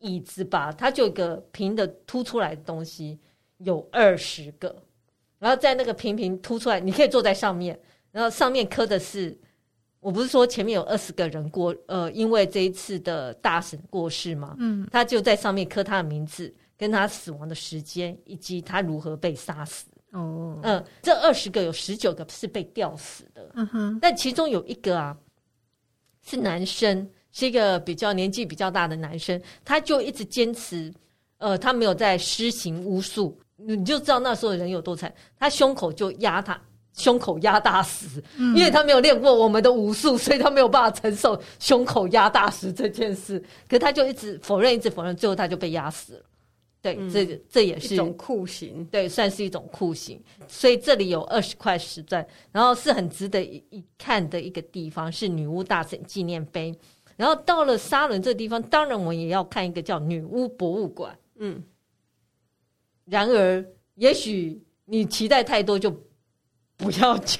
[0.00, 3.18] 椅子吧，它就有一个平的凸出来的东西，
[3.58, 4.74] 有二十个，
[5.38, 7.78] 然后在那个平平凸出来，你可以坐在上面，
[8.10, 9.38] 然后上面刻的是，
[10.00, 19.86] 我不是说前面有二十个人过，呃，因为这一次的大神过世嘛，嗯，他就在上面刻他的名字，跟他死亡的时间，以及他如何被杀死。
[20.12, 25.16] 哦，嗯，这二十个有十九个是被吊死的，嗯哼，但其中有一个啊，
[26.22, 27.08] 是男生。
[27.32, 30.92] 是一个比较年纪比较大的男生，他就一直坚持，
[31.38, 35.12] 呃，他没有在施行巫术，你就知道那时候的人有多惨。
[35.38, 36.60] 他胸口就压他，
[36.92, 43.42] 胸口压大石，嗯，因为他没有练过我们的武术，所以他没有办法承受胸口压大石这件事。
[43.68, 46.20] 可他就一直否认，一直否认，最后他就被压死了。
[46.82, 50.18] 对，嗯、这这也是一种酷刑，对，算是一种酷刑。
[50.48, 56.74] 所以这里有二十块石砖，然后是很值得一一看的一个地方，是女巫大神纪念碑。
[57.20, 61.14] 然后到了沙伦这个地方，当然我们也要看一个叫女巫博物馆。
[61.36, 61.62] 嗯，
[63.04, 63.62] 然而
[63.96, 65.90] 也许你期待太多，就
[66.78, 67.38] 不要去。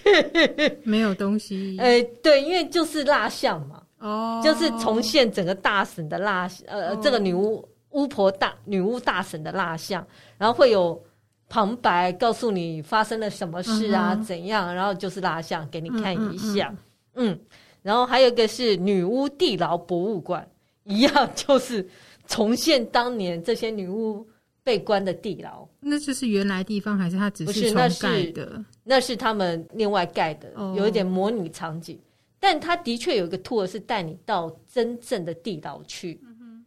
[0.84, 1.76] 没有东西。
[1.80, 3.82] 哎，对，因为就是蜡像嘛。
[4.00, 4.38] 哦。
[4.44, 11.02] 就是重现整个大神的蜡，呃，这个女巫巫婆大女巫大神的蜡像，然后会有
[11.48, 16.70] 旁白告诉你发生了什么事啊，怎样，然后就是蜡像给你看一下。
[17.14, 17.40] 嗯。
[17.82, 20.48] 然后还有一个是女巫地牢博物馆，
[20.84, 21.86] 一样就是
[22.26, 24.26] 重现当年这些女巫
[24.62, 25.66] 被关的地牢。
[25.80, 28.44] 那就是原来地方，还是它只是重盖的？
[28.46, 31.96] 那是，那是他们另外盖的，有一点模拟场景。
[31.96, 32.04] Oh.
[32.42, 36.20] 但它的确有一个 tour 是带你到真正的地牢去。
[36.24, 36.64] 嗯。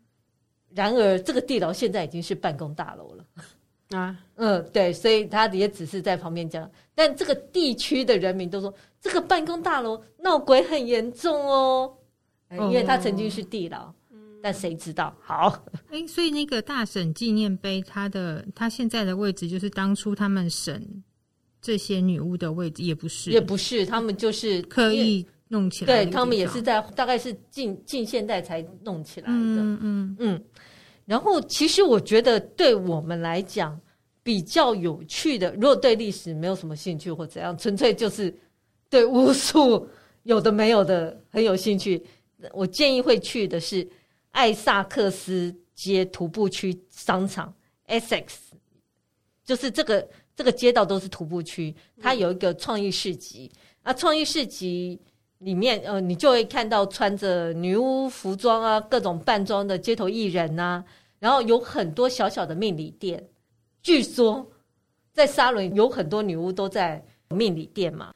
[0.74, 3.23] 然而，这个地牢现在已经是办公大楼了。
[3.94, 6.70] 啊，嗯，对，所以他也只是在旁边讲。
[6.96, 11.94] 但这个地区的人民都说，这个办公大楼闹鬼很严重哦，
[12.50, 13.94] 因为他曾经是地牢。
[14.42, 15.16] 但谁知道？
[15.22, 15.58] 好，
[15.90, 20.86] 哎，所以那个大婶纪念碑，它的它现在的位置就是当初他们审
[21.62, 26.04] 这些女巫的位置，也不是，也不是，他们就是刻意弄起来。
[26.04, 29.34] 对，他们也是在大概是近近现代才弄起来的。
[29.34, 30.44] 嗯嗯嗯。
[31.06, 33.80] 然后，其实我觉得对我们来讲
[34.22, 38.34] 比较有趣的，如果对历史没有什么兴趣或怎样，纯粹就是
[38.90, 39.88] 对巫术
[40.24, 42.04] 有的没有的很有兴趣，
[42.52, 43.88] 我建议会去的是。
[44.34, 47.54] 艾萨克斯街徒步区商场
[47.86, 48.26] ，Essex，
[49.46, 53.52] 就是这个这个街道都是徒步区，它有一个创意市集。
[53.84, 55.00] 啊，创意市集
[55.44, 60.84] 里面，呃，你就会看到穿着女巫服装啊，各种扮装的街头艺人呐，
[61.20, 63.24] 然后有很多小小的命理店。
[63.82, 64.46] 据说
[65.12, 68.14] 在沙伦有很多女巫都在命理店嘛，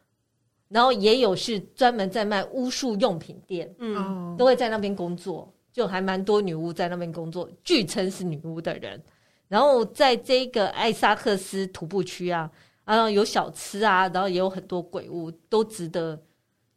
[0.70, 5.54] 然后也有是专门在卖巫术用品店，嗯，都会在那边工作。
[5.74, 9.00] 就还蛮多女巫在那边工作，据称是女巫的人。
[9.48, 12.50] 然后在这个艾萨克斯徒步区啊，
[12.84, 16.20] 啊有小吃啊，然后也有很多鬼屋，都值得。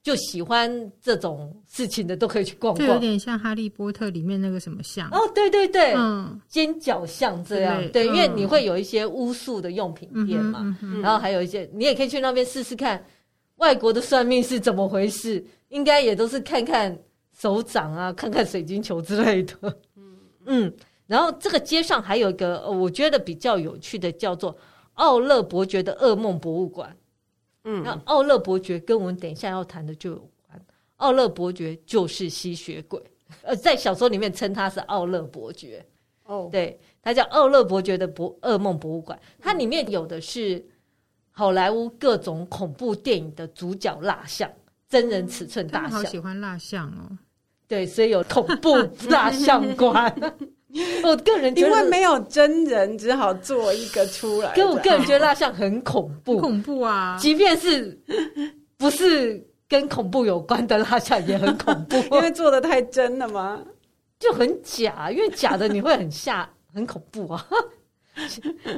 [0.02, 2.88] 就喜欢这种事情的都可以去逛逛。
[2.88, 13.04] 有点像《哈利波特》里面那个什么像哦，对对对，嗯，尖角巷这样，对，因为你会有一些巫术的用品店嘛，然后还有一些你也可以去那边试试看
[13.56, 16.98] 外国的算命是怎么回事，应该也都是看看。
[17.38, 19.54] 手掌啊，看看水晶球之类的，
[19.96, 20.74] 嗯嗯，
[21.06, 24.54] 然后这个街上还有一个我觉得比较有趣的，叫做
[24.94, 26.94] 奥勒伯爵的噩梦博物馆。
[27.64, 30.60] 嗯，那奥勒伯爵跟我们等一下要谈的就有关。
[30.96, 33.02] 奥勒伯爵就是吸血鬼，
[33.42, 35.84] 呃，在小说里面称他是奥勒伯爵。
[36.24, 40.64] 哦，对，他叫奥勒伯爵的博噩梦博物馆，它里面有的是
[41.30, 44.50] 好莱坞各种恐怖电影的主角蜡像，
[44.88, 45.96] 真人尺寸大小。
[45.96, 47.18] 好喜欢蜡像哦。
[47.66, 48.76] 对，所以有恐怖
[49.08, 50.14] 蜡像馆。
[51.02, 54.52] 我个人因为没有真人，只好做一个出来。
[54.54, 57.16] 可我个人觉得蜡像很恐怖，恐怖啊！
[57.20, 57.98] 即便是
[58.76, 63.60] 不是跟恐怖有关的蜡像，也很恐怖， 因为做的太真了嘛，
[64.18, 65.10] 就很假。
[65.10, 67.46] 因为假的你会很吓， 很恐怖啊。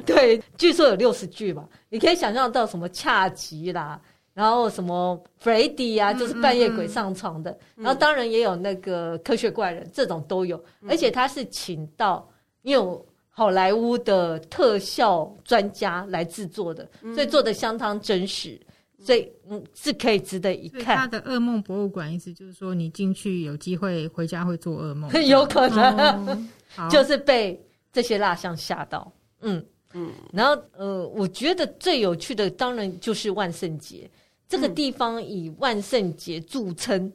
[0.05, 3.99] 对，据说有六十句吧，你可以想象到什么恰吉啦。
[4.33, 7.55] 然后什么 Freddy 啊，就是半夜鬼上床的。
[7.75, 10.57] 然后当然也有那个科学怪人，这种都有。
[10.81, 12.27] 嗯、而且他是请到
[12.63, 18.59] 有好莱坞的特效专家来制作的，嗯、所以做的相当真实，
[18.99, 20.97] 所以嗯是可以值得一看。
[20.97, 29.11] 他的噩梦博物馆意思就是说，你进去有机会回家会做噩梦， 有可能、哦、就是被这些蜡像吓到。
[29.41, 30.09] 嗯嗯。
[30.31, 34.09] 然后呃，我觉得最有趣的当然就是万圣节。
[34.47, 37.11] 这个地方以万圣节著称，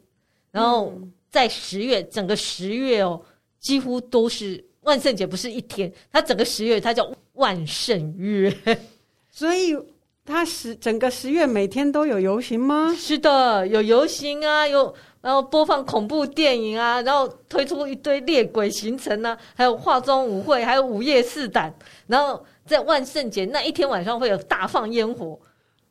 [0.50, 0.92] 然后
[1.30, 3.20] 在十月，整个十月哦，
[3.60, 8.52] 几乎都是万圣节，不是一天，它整个十月它叫万圣月，
[9.30, 9.76] 所以
[10.24, 12.94] 它十整个十月每天都有游行吗？
[12.98, 21.72] 是的，有游行啊，有然后播放恐怖电影啊，然后推出一堆猎鬼行程啊，还有化妆舞会，还有午夜试胆，
[22.06, 25.38] 然后在万圣节那一天晚上会有大放烟火。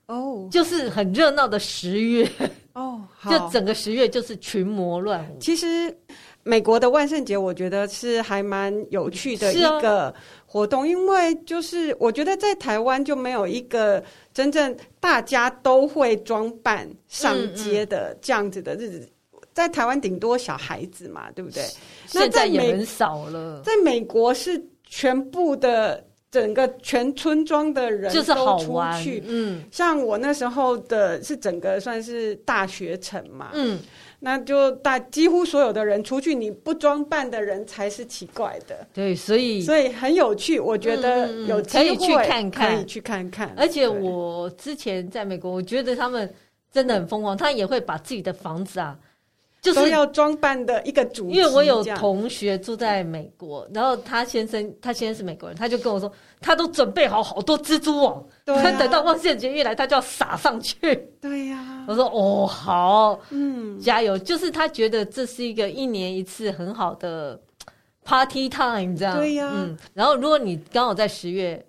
[0.08, 2.30] 哦，oh, 就是很热闹的十月
[2.74, 5.38] 哦， oh, 就整个十月就是群魔乱舞。
[5.40, 5.96] 其实
[6.44, 10.14] 美国的万圣节，我觉得是还蛮有趣的一个
[10.46, 14.02] 活动，啊、因为就是我觉得在台湾就没有一个
[14.34, 19.00] 真正大家都会装扮上街的这样子的日子，
[19.34, 21.66] 嗯嗯、在台湾顶多小孩子嘛，对不对？
[22.08, 23.62] 现在也很少了。
[23.66, 26.02] 在美国是全部的。
[26.30, 33.80] 整个全村庄的人都出去，就是好玩，嗯，像我那时候的是整个算是大学城嘛，嗯，
[34.20, 43.54] 那就大几乎所有的人出去，你不装扮的人才是奇怪的，对，所以所以很有趣，我觉得有机会可以去看看，可以去看看。
[43.56, 46.30] 而且我之前在美国，我觉得他们
[46.72, 48.98] 真的很疯狂，他也会把自己的房子啊。
[49.74, 60.78] 就是要装扮的一个主题，因为我有同学住在美国，然后他先生他先生是美国人，他就跟我说，他都准备好好多蜘蛛网，对啊，等到万圣节一来，他就要撒上去。
[61.22, 67.40] 对呀，啊，我说哦好，嗯，加油，就是他觉得这是一个一年一次很好的
[68.04, 71.64] party time，这样，对呀，啊，嗯，然后如果你刚好在十月。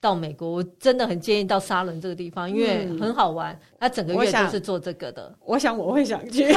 [0.00, 3.58] 到美国，我真的很建议到沙伦这个地方，因为很好玩。
[3.80, 5.34] 它整个月都是做这个的。
[5.44, 6.52] 我想我会想去，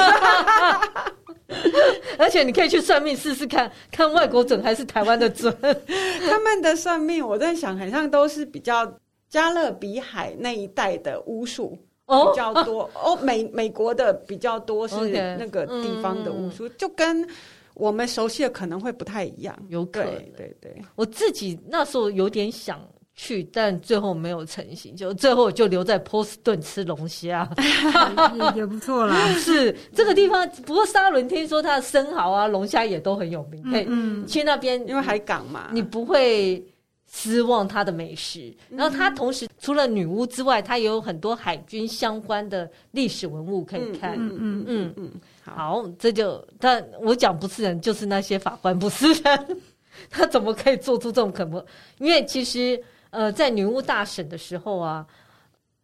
[2.17, 5.55] 而且你可以去算命试试看，看外国准还是台湾的准。
[5.61, 8.91] 他们的算命，我在想，好像都是比较
[9.29, 12.89] 加勒比海那一带的巫术比较多。
[12.93, 14.95] 哦，美美国的比较多是
[15.39, 17.27] 那个地方的巫术，就跟。
[17.73, 20.13] 我们熟悉的可能会不太一样，有可能。
[20.13, 27.47] 对对对，我自己那时候有点想去，但最后没有成型，就最后就留在波士顿吃龙虾，
[28.55, 29.15] 也也不错啦。
[29.37, 36.63] 是这个地方，不过沙伦听说他的生蚝啊、龙虾也都很有名，嗯，嗯，去那边因为海港嘛，你不会
[37.11, 38.53] 失望它的美食。
[38.69, 44.15] 然后它同时除了女巫之外，它也有很多海军相关的历史文物可以看。
[44.17, 45.11] 嗯嗯嗯嗯。
[45.43, 49.57] 好，这就但我讲不是人，就是那些法官不是人，
[50.09, 51.63] 他怎么可以做出这种可能？
[51.97, 55.05] 因为其实呃，在女巫大审的时候啊，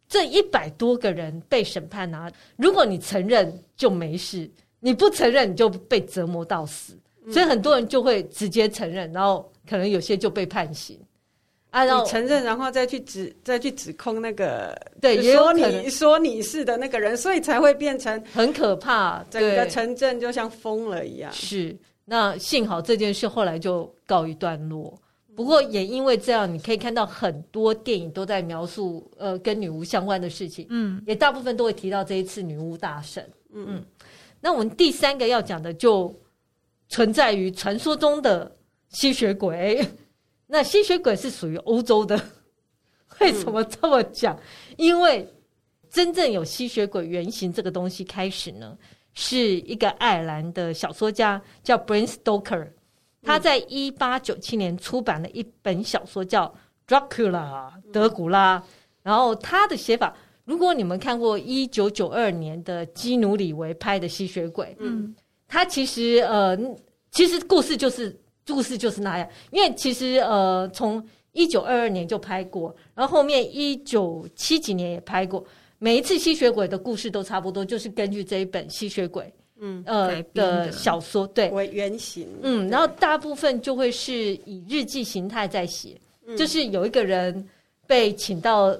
[0.08, 6.98] 这一百多个人被审判啊，如果你承认就没事，你不承认你就被折磨到死，
[7.30, 10.98] 所以很多人就会直接承认，然后可能有些就被判刑。
[11.70, 21.30] 啊，你承认，然后再去指再去指控那个，对，说你说你是的那个人，所以才会变成很可怕，整个城镇就像疯了一样。
[21.30, 24.98] 是，那幸好这件事后来就告一段落。
[25.38, 33.22] 不过也因为这样，你可以看到很多电影都在描述呃跟女巫相关的事情，嗯，也大部分都会提到这一次女巫大审。
[33.54, 33.84] 嗯嗯，
[34.40, 36.12] 那我们第三个要讲的就
[36.88, 38.50] 存在于传说中的
[38.88, 39.80] 吸血鬼。
[40.48, 42.20] 那吸血鬼是属于欧洲的，
[43.20, 44.34] 为什么这么讲？
[44.34, 45.24] 嗯、因为
[45.88, 48.76] 真正有吸血鬼原型这个东西开始呢，
[49.14, 52.66] 是一个爱尔兰的小说家叫 Bram Stoker，
[53.28, 56.46] 他在一八九七年出版了一本小说叫
[56.88, 57.30] 《Dracula》
[57.92, 58.62] 德古拉。
[59.02, 65.14] 然后他的写法，如果你们看过一九九二年的基努里维拍的吸血鬼，嗯，
[65.46, 66.58] 他其实呃，
[67.10, 68.18] 其实故事就是。
[68.50, 75.44] 故事就是那样，因为其实呃，从一九二二年就拍过，然后后面一九七几年也拍过，
[75.78, 84.12] 每一次吸血鬼的故事都差不多，就是根据这一本吸血鬼，嗯呃的，的小说对为原型，嗯，然后大部分就会是
[84.44, 87.48] 以日记形态在写，嗯、就是有一个人
[87.86, 88.76] 被请到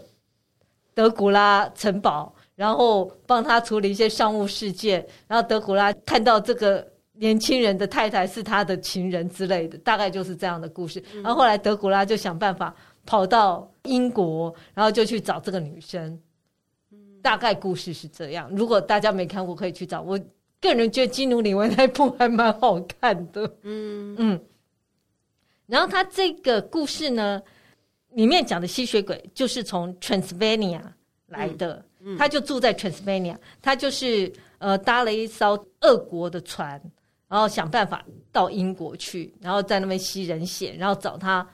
[0.95, 6.87] 德古拉城堡，然后帮他处理一些商务事件，然后德古拉看到这个。
[7.21, 11.03] 年轻人的太太是他的情人之类的，大概就是这样的故事。
[11.15, 12.73] 然后后来德古拉就想办法
[13.05, 16.17] 跑到英国，然后就去找这个女生。
[17.21, 18.49] 大概故事是这样。
[18.55, 20.01] 如果大家没看过，可以去找。
[20.01, 20.17] 我
[20.61, 23.45] 个人觉得基努里维那部还蛮好看的。
[23.63, 24.41] 嗯嗯。
[25.67, 27.43] 然后他这个故事呢，
[28.11, 30.83] 里面讲的吸血鬼就是从 Transylvania
[31.27, 31.85] 来的，
[32.17, 36.81] 他就住在 Transylvania，他就是呃搭了一艘俄国的船。
[37.31, 41.47] 然后想办法到英国去，然后在那边吸人血，然后找他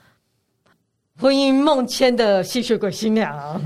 [1.17, 3.61] 婚姻梦牵的吸血鬼新娘。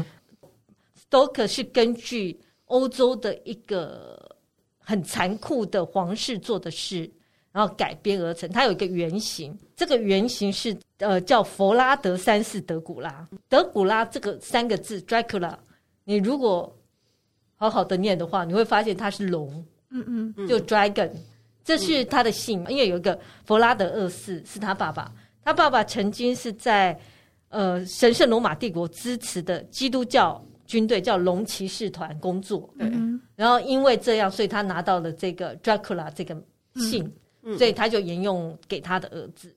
[1.08, 4.19] Stoker 是根据欧洲的一个
[4.90, 7.08] 很残酷的皇室做的事，
[7.52, 8.50] 然后改编而成。
[8.50, 13.28] 它有一个原型，这个原型是呃叫佛拉德三世德古拉。
[13.48, 15.56] 德古拉这个三个字 Dracula，
[16.06, 16.76] 你如果
[17.56, 21.12] 好好的念的话，你会发现它是龙，嗯嗯，就 dragon。
[21.64, 27.00] 这是他的姓，因为有一个佛拉德二世是他爸爸，他爸爸曾经是在
[27.50, 32.90] 呃神圣罗马帝国支持的基督教军队叫龙骑士团工作，对，
[33.36, 36.34] 然后因为这样，所以他拿到了这个 Dracula 这个
[36.76, 37.12] 姓，
[37.58, 39.54] 所以他就沿用给他的儿子。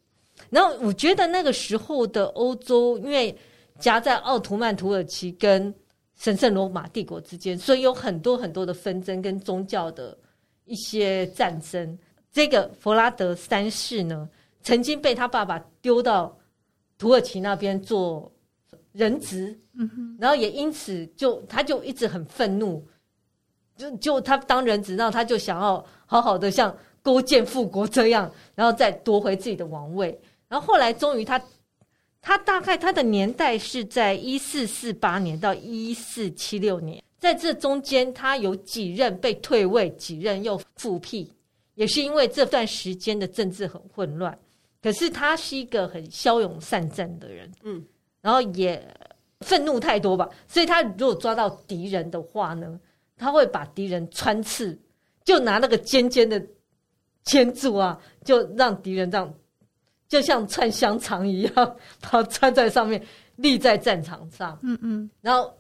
[0.51, 3.37] 然后我觉得那个时候的欧洲，因为
[3.79, 5.73] 夹在奥图曼土耳其跟
[6.17, 10.19] 神圣罗马帝国之间，所以有很多很多的纷争跟宗教的。
[10.65, 11.99] 一些战争，
[12.31, 14.29] 这个弗拉德三世呢，
[14.63, 16.39] 曾经被他爸爸丢到
[16.97, 18.32] 土耳其那边做
[18.93, 22.87] 人质，嗯哼，然后也因此就他就一直很愤怒，
[23.77, 31.43] 就就他当人质，然后他就想要好好的像勾践复国这样，然后再夺回自己的王位，然后后来终于他
[32.21, 37.03] 他大概他的年代是在一四四八年到一四七六年。
[37.19, 41.33] 在这中间，他有几任被退位，几任又复辟，
[41.77, 44.37] 也是因为这段时间的政治很混乱。
[44.83, 47.81] 可是他是一个很骁勇善战的人，嗯，
[48.23, 48.83] 然后也
[49.41, 52.81] 愤怒太多吧，所以他如果抓到敌人的话呢，
[53.19, 54.81] 他会把敌人穿刺，
[55.23, 56.43] 就拿那个尖尖的
[57.25, 59.35] 尖柱啊，就让敌人这样，
[60.09, 61.53] 就像串香肠一样，
[62.01, 63.05] 把它穿在上面，
[63.37, 65.53] 立在战场上，嗯嗯，然后。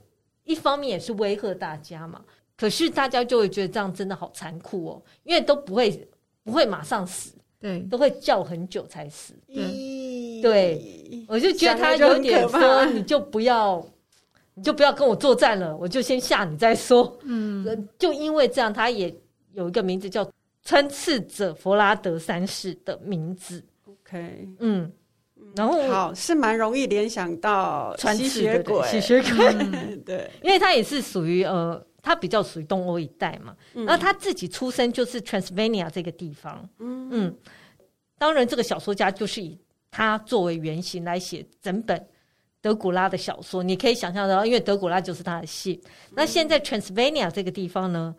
[0.44, 2.20] 一方面也是威吓大家嘛，
[2.56, 6.04] 可是大家就会觉得这样真的好残酷哦，因为都不会
[6.42, 9.34] 不会马上死，对，都会叫很久才死。
[10.42, 13.82] 对，我就觉得他有点说，你就不要，
[14.54, 17.16] 你就不要跟我作战了，我就先吓你再说。
[17.22, 19.14] 嗯，就因为这样，他也
[19.54, 20.28] 有一个名字叫
[20.64, 23.64] 穿刺者弗拉德三世的名字。
[23.86, 24.90] OK，嗯，
[25.56, 37.08] 然后好是蛮容易联想到吸血鬼，吸血鬼，嗯、对， 因为他也是属于呃，他比较属于东欧一带嘛，嗯、然后他自己出生就是 Transylvania 这个地方，嗯。
[37.10, 37.36] 嗯，
[38.18, 39.58] 当然这个小说家就是以
[39.92, 42.04] 他作为原型来写整本
[42.60, 48.12] 德古拉的小说，你可以想象到，因为德古拉就是他的姓，嗯、那现在 Transylvania 这个地方呢，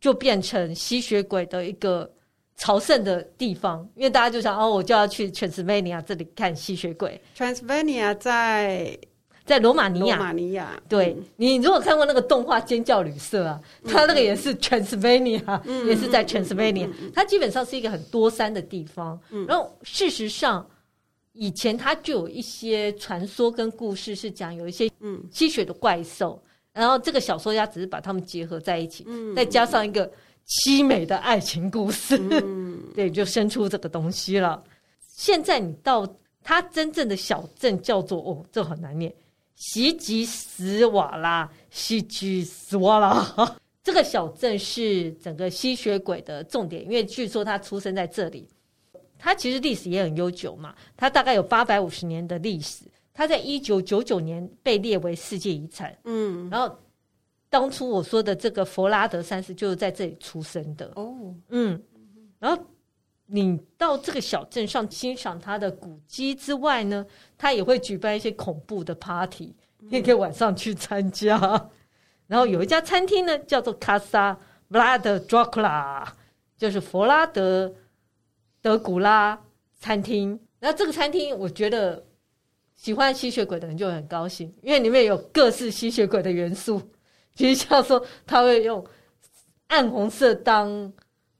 [0.00, 2.10] 就变成吸血鬼的一个。
[2.58, 7.20] 朝圣的地方，因为大家就想哦，我就要去 Transylvania 这里看吸血鬼。
[7.36, 8.98] Transylvania 在
[9.44, 10.82] 在罗马尼亚，罗马尼亚。
[10.88, 17.12] 对、嗯、你如果看过那个动画《尖叫旅社》啊，它那个也是 Transylvania，、嗯、也是在 Transylvania、嗯。
[17.14, 19.20] 它基本上是一个很多山的地方。
[19.28, 20.66] 嗯、然后事实上，
[21.36, 26.80] 以前它就有一些传说跟故事，是讲有一些嗯吸血的怪兽、嗯。
[26.80, 30.10] 然后这个小说家只是把它们结合在一起，嗯、再加上一个。
[30.48, 34.62] 凄美的爱情故事，嗯、 对，就生出这个东西了。
[35.08, 36.06] 现在你到
[36.40, 39.12] 它真正的小镇叫做哦，这很难念，
[39.56, 43.56] 西吉斯瓦拉，西吉斯瓦拉。
[43.82, 48.48] 这个小镇是整个吸血鬼的重点，因为据说他出生在这里。
[49.18, 52.84] 它其实历史也很悠久嘛，它大概有八百五十年的历史。
[53.12, 55.96] 它在一九九九年被列为世界遗产。
[56.04, 56.78] 嗯，然后。
[57.48, 61.80] 当初我说的这个佛拉德三世就是在这里出生的哦，嗯，
[62.40, 62.60] 然后
[63.26, 67.06] 你到这个小镇上欣赏他的古迹之外呢，
[67.38, 71.38] 他也会举办一些恐怖的 party，你可以晚上去参加。
[72.26, 74.36] 然后有一家餐厅呢，叫做 Casa
[74.68, 76.04] Vlad Dracula，
[76.58, 77.72] 就是弗拉德
[78.66, 79.40] 德古拉
[79.78, 80.36] 餐厅。
[80.58, 82.04] 然后这个餐厅，我觉得
[82.74, 86.82] 喜欢吸血鬼的人就很高兴，因为里面有各式吸血鬼的元素。
[87.36, 88.84] 其实像说，他会用
[89.68, 90.92] 暗红色当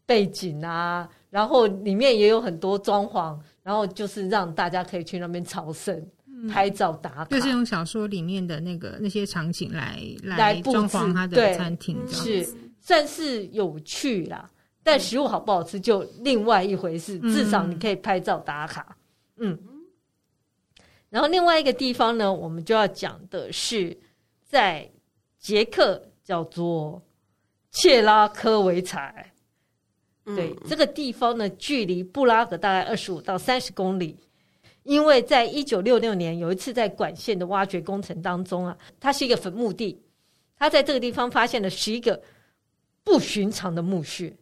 [0.04, 12.46] 背景啊，然后里面也有很多装潢，然后就是让大家可以去那边朝圣、嗯、拍照打卡，就是用小说里面的那个那些场景来来装潢他的餐厅，是
[12.80, 14.48] 算是有趣啦。
[14.86, 18.96] 但食物好不好吃就另外一回事，嗯、至少你可以拍照打卡。
[19.36, 19.58] 嗯，
[21.10, 23.98] 然后另外一个地方呢，我们就要讲的是
[24.44, 24.88] 在。
[25.38, 27.00] 捷克叫做
[27.70, 29.32] 切拉科维采，
[30.24, 34.18] 对、嗯、这个地方呢，距离布拉格大概二十五到三十公里。
[34.82, 40.02] 因为在一九六六年有一次在管线的挖掘工程当中啊，它是一个坟墓地，
[40.58, 42.20] 他在这个地方发现了十一个
[43.04, 44.36] 不寻常的墓穴，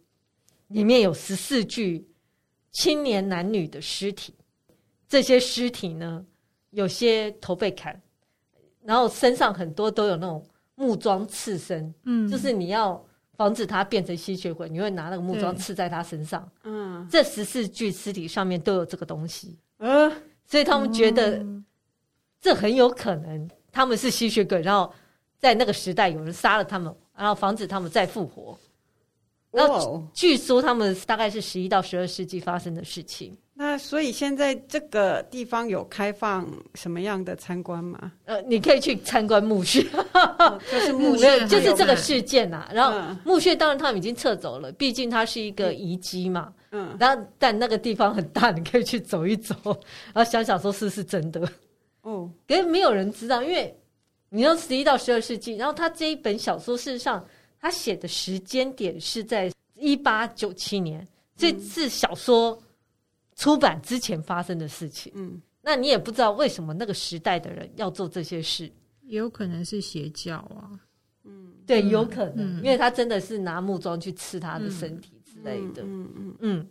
[0.67, 2.07] 里面有十四具
[2.71, 4.33] 青年男女的尸体。
[5.07, 6.25] 这些尸体呢，
[6.71, 8.01] 有些头被砍，
[8.83, 10.45] 然后身上很多都有那种。
[10.77, 13.01] 木桩刺身，嗯，就是你要
[13.37, 20.11] 防止它变成吸血鬼，你会拿那个木桩刺在他身上，嗯，这十四具尸体上面都有这个东西，嗯，
[20.45, 21.41] 所以他们觉得
[22.41, 24.93] 这很有可能他们是吸血鬼，然后
[25.39, 28.59] 在那个时代有人杀了他们，然后防止他们再复活。
[29.55, 33.35] 然后据说他们大概是十一到十二世纪发生的事情。
[33.57, 38.11] 那所以现在这个地方有开放什么样的参观吗？
[38.25, 39.81] 呃，你可以去参观墓穴，
[40.13, 42.69] 哦、就是墓 穴，就是这个事件呐、啊。
[42.73, 46.53] 然后墓穴当然他们已经撤走了，毕竟它是一个遗迹嘛。
[46.71, 49.55] 嗯，然后但那个地方很大，你可以去走一走，
[50.13, 51.47] 然后想想说是不是真的。
[52.01, 53.73] 哦，可是没有人知道，因为
[54.27, 57.25] 你要十一到十二世纪，然后他这一本小说事实上
[57.65, 61.05] 他写的时间点是在一八九七年，
[61.35, 62.61] 这是小说。
[63.35, 70.69] 出版之前发生的事情，嗯，那你也不知道为什么那个时代的人要做这些事，也有可能是邪教啊，
[71.23, 76.67] 嗯，对，有可能，嗯，因为他真的是拿木桩去刺他的身体之类的，嗯嗯嗯，嗯，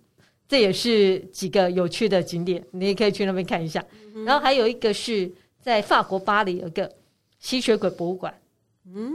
[0.49, 3.85] 这也是几个有趣的景点，你也可以去那边看一下。
[4.15, 5.31] 嗯，然后还有一个是
[5.61, 6.91] 在法国巴黎有个
[7.41, 8.35] 吸血鬼博物馆，
[8.87, 9.13] 嗯，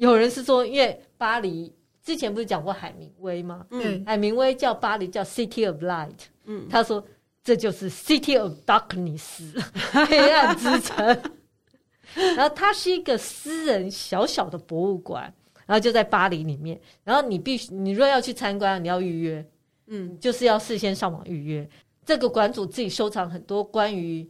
[0.00, 1.70] 有人是说，因为巴黎
[2.02, 3.66] 之前不是讲过海明威吗？
[3.70, 6.16] 嗯，海明威叫巴黎叫 City of Light。
[6.46, 7.06] 嗯，他说
[7.44, 9.52] 这就是 City of Darkness，
[10.08, 11.06] 黑暗之城。
[12.34, 15.32] 然后它是一个私人小小的博物馆，
[15.66, 16.80] 然后就在巴黎里面。
[17.04, 19.46] 然后你必须，你若要去参观，你要预约，
[19.88, 21.68] 嗯，就是要事先上网预约。
[22.06, 24.26] 这个馆主自己收藏很多关于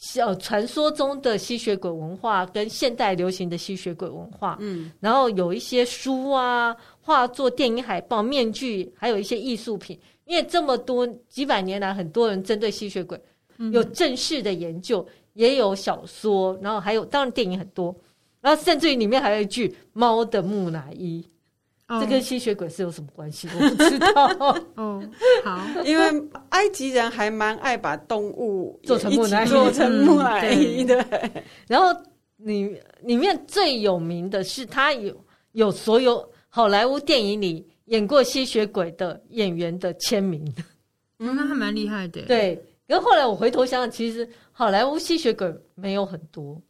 [0.00, 9.98] 小传说中的吸血鬼文化跟现代流行的吸血鬼文化，嗯，然后有一些书啊、画作、电影海报、面具，还有一些艺术品。
[10.24, 13.20] 因为这么多几百年来，很多人针对吸血鬼
[13.72, 17.94] 有正式的研究，嗯、也有小说，然后还有当然电影很多，
[18.40, 21.22] 然后甚至于里面还有一句猫的木乃伊
[21.98, 23.48] 这跟吸血鬼是有什么关系？
[23.54, 24.26] 我不知道。
[24.76, 25.02] 哦，
[25.42, 26.04] 好， 因为
[26.50, 31.04] 埃及人还蛮爱把动物做成木乃伊，做成木乃伊的。
[31.66, 31.88] 然后
[32.36, 35.12] 里里面最有名的是，他有
[35.52, 40.44] 有所有好莱坞电影里演过吸血鬼的演员的签名。
[41.18, 42.22] 嗯，那还蛮厉害的。
[42.22, 46.60] 对，然后后来我回头想想，其实好莱坞吸血鬼没有很多。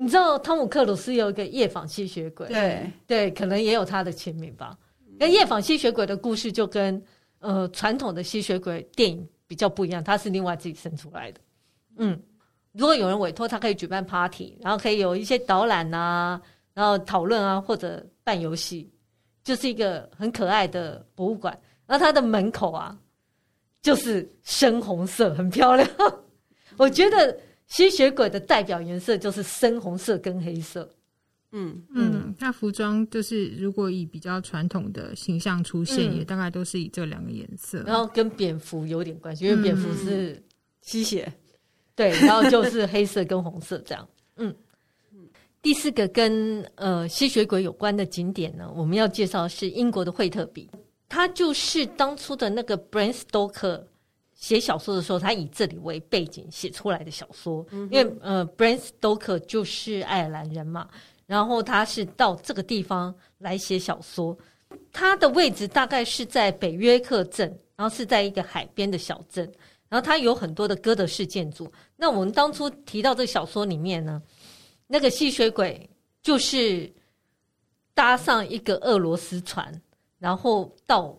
[0.00, 4.78] 你知道汤姆克鲁斯有一个夜访吸血鬼，对对，可能也有他的签名吧。
[5.18, 7.02] 那夜访吸血鬼的故事就跟
[7.40, 11.40] 呃传统的吸血鬼电影比较不一样，他是另外自己生出来的。
[11.96, 12.16] 嗯，
[12.72, 16.40] 如果有人委托，他可以举办 party，然后可以有一些导览啊，
[16.74, 18.88] 然后讨论啊，或者办游戏，
[19.42, 21.58] 就是一个很可爱的博物馆。
[21.86, 22.96] 然后它的门口啊，
[23.82, 25.88] 就是深红色，很漂亮。
[26.78, 27.36] 我觉得。
[27.68, 30.88] 吸血鬼的代表颜色就是深红色跟黑色。
[31.52, 37.82] 嗯嗯，那服装就是如果以比较传统的形象出现，嗯、也大概都是以这两个颜色。
[37.86, 40.42] 然后跟蝙蝠有点关系，因为蝙蝠是
[40.82, 41.32] 吸血。
[41.94, 44.08] 对，然后就是黑色跟红色这样。
[44.36, 44.54] 嗯，
[45.62, 50.70] 第四个跟呃吸血鬼有关的景点呢，我们要介绍的是英国的惠特比，
[51.08, 53.84] 它就是当初的那个 Bram Stoker。
[54.38, 60.88] 写小说的时候，他以这里为背景写出来的小说，嗯、因为呃 b r a n Stoker 就是爱尔兰人嘛，
[61.26, 64.38] 然后他是到这个地方来写小说，
[64.92, 69.44] 他的位置大概是在北约克镇，然后是在一个海边的小镇，
[69.88, 71.70] 然后他有很多的哥德式建筑。
[71.96, 74.22] 那我们当初提到这个小说里面呢，
[74.86, 75.90] 那个吸血鬼
[76.22, 76.88] 就是
[77.92, 79.82] 搭上一个俄罗斯船，
[80.20, 81.18] 然后到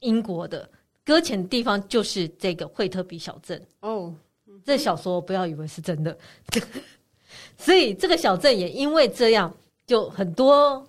[0.00, 0.70] 英国的。
[1.04, 3.60] 搁浅的地方就是这个惠特比小镇。
[3.80, 4.14] 哦，
[4.64, 6.16] 这小说不要以为是真的，
[7.56, 9.54] 所以这个小镇也因为这样，
[9.86, 10.86] 就很多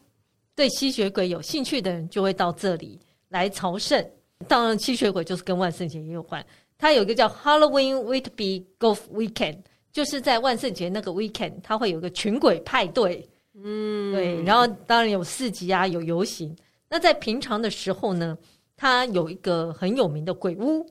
[0.55, 2.99] 对吸血鬼有兴趣的人就会到这里
[3.29, 4.05] 来朝圣。
[4.47, 6.43] 当然，吸血鬼就是跟万圣节也有关，
[6.77, 9.59] 它有一个叫 Halloween Whitby Golf Weekend，
[9.91, 16.55] 就是在万圣节那个 weekend，它会有个群鬼派对，嗯，对，然后当然有市集啊，有游行。
[16.89, 18.35] 那在平常的时候呢，
[18.81, 20.83] 它有一个很有名的鬼屋，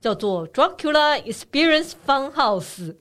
[0.00, 2.94] 叫做 Dracula Experience Fun House，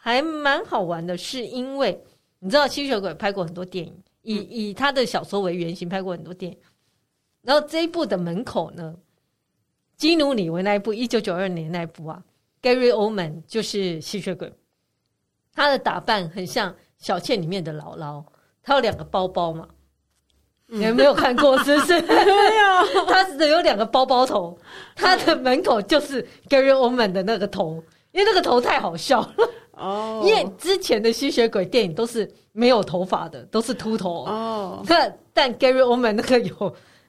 [0.00, 1.16] 还蛮好玩的。
[1.16, 2.04] 是因为
[2.40, 6.58] 你知道吸血鬼拍过很多电影，以以他的小说为原型拍过很多电影。
[7.42, 8.96] 然后这一部的门口呢，
[9.96, 12.24] 基努里维那一部一九九二年那一部啊
[12.60, 14.52] ，Gary Oldman 就是吸血鬼，
[15.54, 18.24] 他的打扮很像小倩里面的姥姥，
[18.60, 19.68] 他有两个包包嘛。
[20.70, 22.00] 你们没有看过是不是？
[22.02, 24.56] 没有，他是有两个包包头，
[24.94, 29.34] 他的门口就是 Gary Oldman 的那个头，因为那个头太好笑了
[29.72, 30.22] 哦。
[30.26, 34.84] 因为之前的吸血鬼电影都是没有头发的，都是秃头哦。
[34.86, 36.54] 但但 Gary Oldman 那个有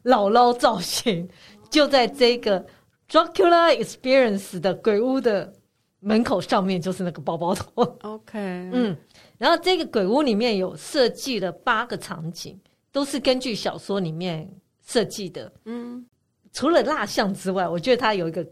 [0.05, 1.28] 姥姥造型，
[1.70, 2.66] 就在这个
[3.12, 5.51] Dracula Experience 的鬼屋的
[5.99, 7.84] 门口上面，就是那个包包头。
[8.03, 8.39] OK，
[8.72, 8.95] 嗯，
[9.38, 12.57] 然后这个鬼屋里面有设计了八个场景。
[12.92, 14.50] 都是根据小说里面
[14.86, 15.52] 设计的。
[15.66, 16.06] 嗯，
[16.52, 18.46] 除了蜡像之外，我觉得他有一个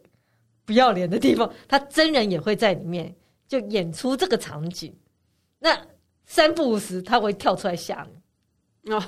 [0.65, 3.13] 不要脸的地方，他真人也会在里面
[3.47, 4.95] 就演出这个场景。
[5.59, 5.75] 那
[6.25, 8.93] 三不五时他会跳出来吓你。
[8.93, 9.03] 哦，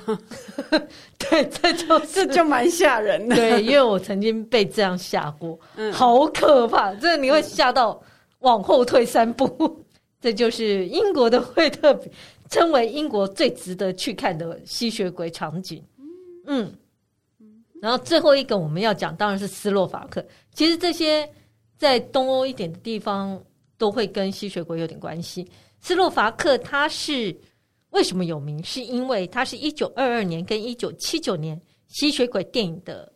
[1.16, 3.34] 对，这就是这就蛮吓人的。
[3.36, 8.02] 对，因为我曾经被这样吓过，嗯，好可怕，真的你会吓到
[8.40, 9.46] 往后退三步。
[9.60, 9.84] 嗯，
[10.20, 12.10] 这就是英国的惠特比。
[12.50, 15.82] 称为英国最值得去看的吸血鬼场景，
[16.46, 16.70] 嗯，
[17.80, 20.24] 然后最后一个我们要讲当然是斯洛伐克。
[20.52, 21.26] 其实这些
[21.78, 23.40] 在东欧一点的地方
[23.78, 25.48] 都会跟吸血鬼有点关系。
[25.80, 27.34] 斯洛伐克它是
[27.90, 28.62] 为什么有名？
[28.64, 33.10] 是因为它是一九二二年跟一九七九年吸血鬼电影的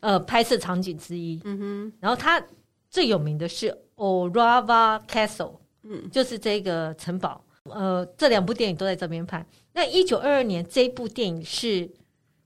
[0.00, 1.40] 呃拍摄场景之一。
[1.44, 2.44] 嗯哼，然后它
[2.90, 7.42] 最有名的是 Orava Castle，嗯，就是这个城堡。
[7.70, 9.44] 呃，这两部电影都在这边拍。
[9.72, 11.90] 那一九二二年这一部电影是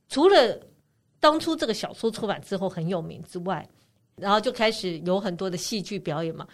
[0.08, 0.60] 除了
[1.18, 3.68] 当初这个小说出版之后很有名之外，
[4.16, 6.46] 然后就开始有很多的戏剧表演嘛。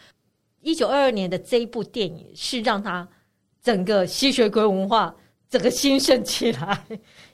[0.60, 3.08] 一九二二年的这一部电影是让他
[3.62, 5.14] 整个吸血鬼文化
[5.48, 6.84] 整个兴盛起来，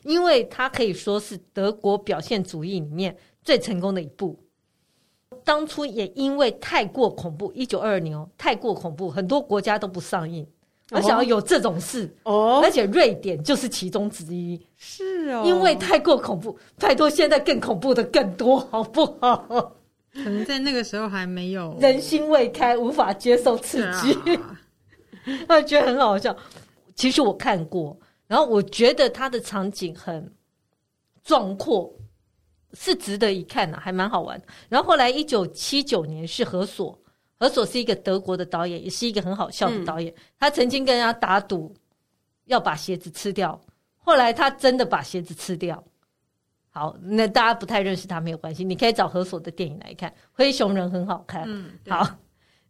[0.05, 4.39] 因为它可以说是德国表现主义里面最成功的一部。
[5.45, 10.47] 当初也因为太过恐怖，一九二二年哦，太过恐怖，很多国家都不上映。
[10.93, 14.61] 我想要有这种事哦，而且瑞典就是其中之一。
[14.77, 19.73] 是哦，因为太过恐怖，太多现在更恐怖的更多， 好不好？
[20.15, 24.15] 可能在那个时候还没有人心未开，无法接受刺激，
[25.49, 26.37] 他、啊、 觉得很好笑。
[26.95, 30.31] 其实我看过，然后我觉得它的场景很
[31.25, 31.91] 壮阔，
[32.75, 34.41] 是值得一看的，还蛮好玩。
[34.69, 36.99] 然后后来一九七九年是何索，
[37.43, 40.13] 何索是一个德国的导演，也是一个很好笑的导演。
[40.13, 41.75] 嗯、他曾经跟人家打赌
[42.45, 43.61] 要把鞋子吃掉，
[43.97, 45.83] 后来他真的把鞋子吃掉。
[46.71, 51.43] 好，那大家不太认识他没有关系，你可以找何索的电影来看，《灰熊人》很好看。
[51.49, 52.09] 嗯，好。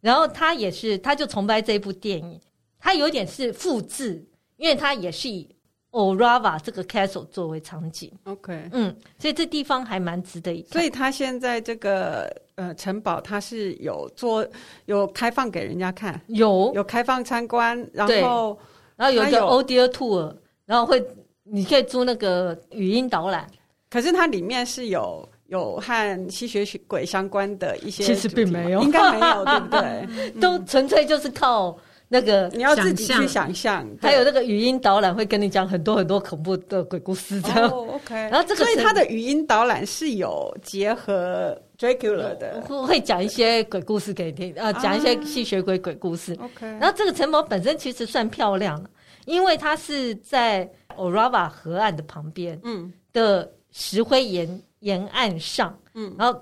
[0.01, 2.41] 然后他也是，他就崇拜这部电影，
[2.79, 5.47] 他有点是复制，因为他也是以
[5.93, 8.11] Orava 这个 castle 作为场景。
[8.23, 10.71] OK，嗯，所以这地方还蛮值得一看。
[10.71, 14.45] 所以它现在这个呃城堡，它是有做
[14.85, 18.57] 有开放给人家看，有有开放参观，然后
[18.95, 20.35] 然后有一个 audio tour，
[20.65, 21.05] 然后会
[21.43, 23.47] 你可以租那个语音导览。
[23.89, 30.31] 可是它里面是有有和吸血鬼相关的一些，其实并没有，应该没有，对不对？
[30.41, 31.77] 都纯粹就是靠
[32.13, 37.67] 那个你要自己去想象，还有那个语音导览会跟你讲很多很多恐怖的鬼故事，这样。
[37.67, 38.13] 哦，OK。
[38.13, 46.37] 然后这个，所以它的语音导览是有结合 Dracula 的，会会讲一些鬼故事给你听，呃，讲一些吸血鬼鬼故事。
[46.39, 46.67] OK。
[46.79, 48.89] 然后这个城堡本身其实算漂亮了，
[49.25, 53.51] 因为它是在 Orava 河岸的旁边，嗯的。
[53.75, 56.39] 石灰岩沿岸上，嗯，然后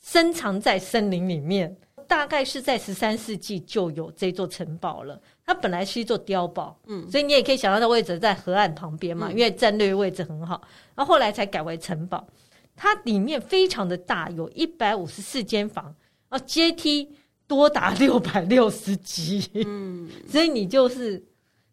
[0.00, 1.76] 深藏在森林里面，
[2.08, 5.20] 大概是在十三世纪就有这座城堡了。
[5.44, 10.60] 它本来是一座碉堡，嗯，所以你也可以想到它位置在河岸旁边嘛，嗯，因为战略位置很好。
[10.96, 12.26] 然后后来才改为城堡，
[12.74, 15.94] 它里面非常的大，有一百五十四间房，
[16.30, 17.08] 啊，阶梯
[17.46, 21.22] 多达六百六十级，嗯， 所以你就是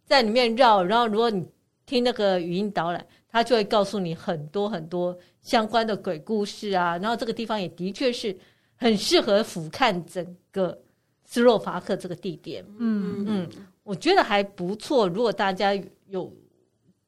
[0.05, 1.47] 在里面绕，然后如果你
[1.85, 3.03] 听那个语音导览。
[3.27, 8.33] 他就会告诉你很多很多相关的鬼故事啊，然后这个地方也的确是
[8.75, 10.77] 很适合俯瞰整个
[11.23, 12.63] 斯洛伐克这个地点。
[12.77, 13.49] 嗯嗯，
[13.83, 15.07] 我觉得还不错。
[15.07, 15.73] 如果大家
[16.07, 16.31] 有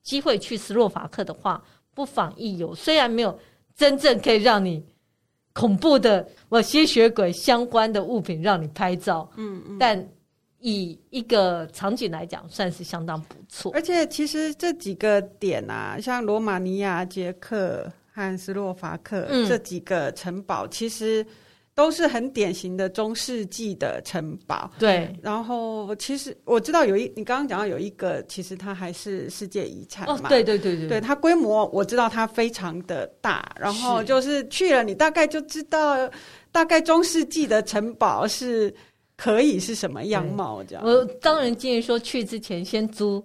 [0.01, 1.63] 机会去斯洛伐克的话，
[1.93, 2.73] 不妨一游。
[2.73, 3.37] 虽然没有
[3.75, 4.83] 真正可以让你
[5.53, 10.07] 恐怖的我吸血鬼相关的物品让你拍照，嗯嗯，但。
[10.59, 13.71] 以一个场景来讲，算是相当不错。
[13.75, 21.23] 而且，其实这几个点啊，像罗马尼亚、捷克和斯洛伐克、嗯、这几个城堡，其实
[21.77, 24.69] 都是很典型的中世纪的城堡。
[24.79, 25.15] 对。
[25.21, 30.15] 然后，其实我知道有一，你刚刚讲到有一个，其实它还是世界遗产嘛。
[30.15, 30.87] 哦，对对对对。
[30.89, 36.09] 对，它规模我知道它非常的大，然后就是去了，你大概就知道，
[36.51, 38.73] 大概中世纪的城堡是。
[39.19, 40.63] 可以是什么样貌？
[40.63, 43.19] 这样，我当然建议说，去之前先租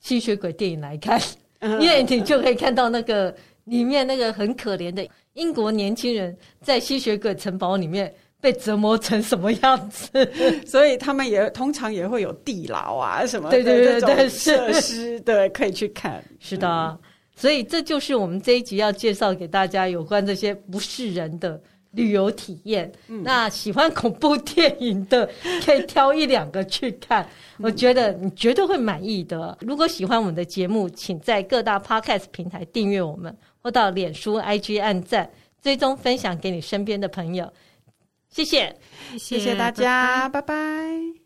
[0.00, 1.22] 吸血鬼电影来看，
[1.60, 3.32] 因为你就可以看到那个
[3.66, 10.08] 里面那个很可怜的英国年轻人在吸血鬼城堡里面被折磨成什么样子，
[10.66, 16.22] 所以他们也通常也会有地牢啊什么对对对对设施，对，可以去看。
[16.40, 16.98] 是的，
[17.36, 21.60] 所以这就是我们这一集要介绍给大家有关这些不是人的。
[21.92, 25.26] 旅游体验，那喜欢恐怖电影的
[25.64, 27.26] 可以挑一两个去看，
[27.58, 29.56] 我觉得你绝对会满意的。
[29.62, 33.34] 如果喜欢我们的节目，请在各大 Podcast 平台订阅我们，
[33.66, 35.28] 或到脸书、IG 按赞，
[35.60, 37.52] 追踪分享给你身边的朋友。
[38.30, 38.72] 谢谢，
[39.18, 40.40] 谢谢大家，拜拜。
[40.40, 41.25] 拜拜。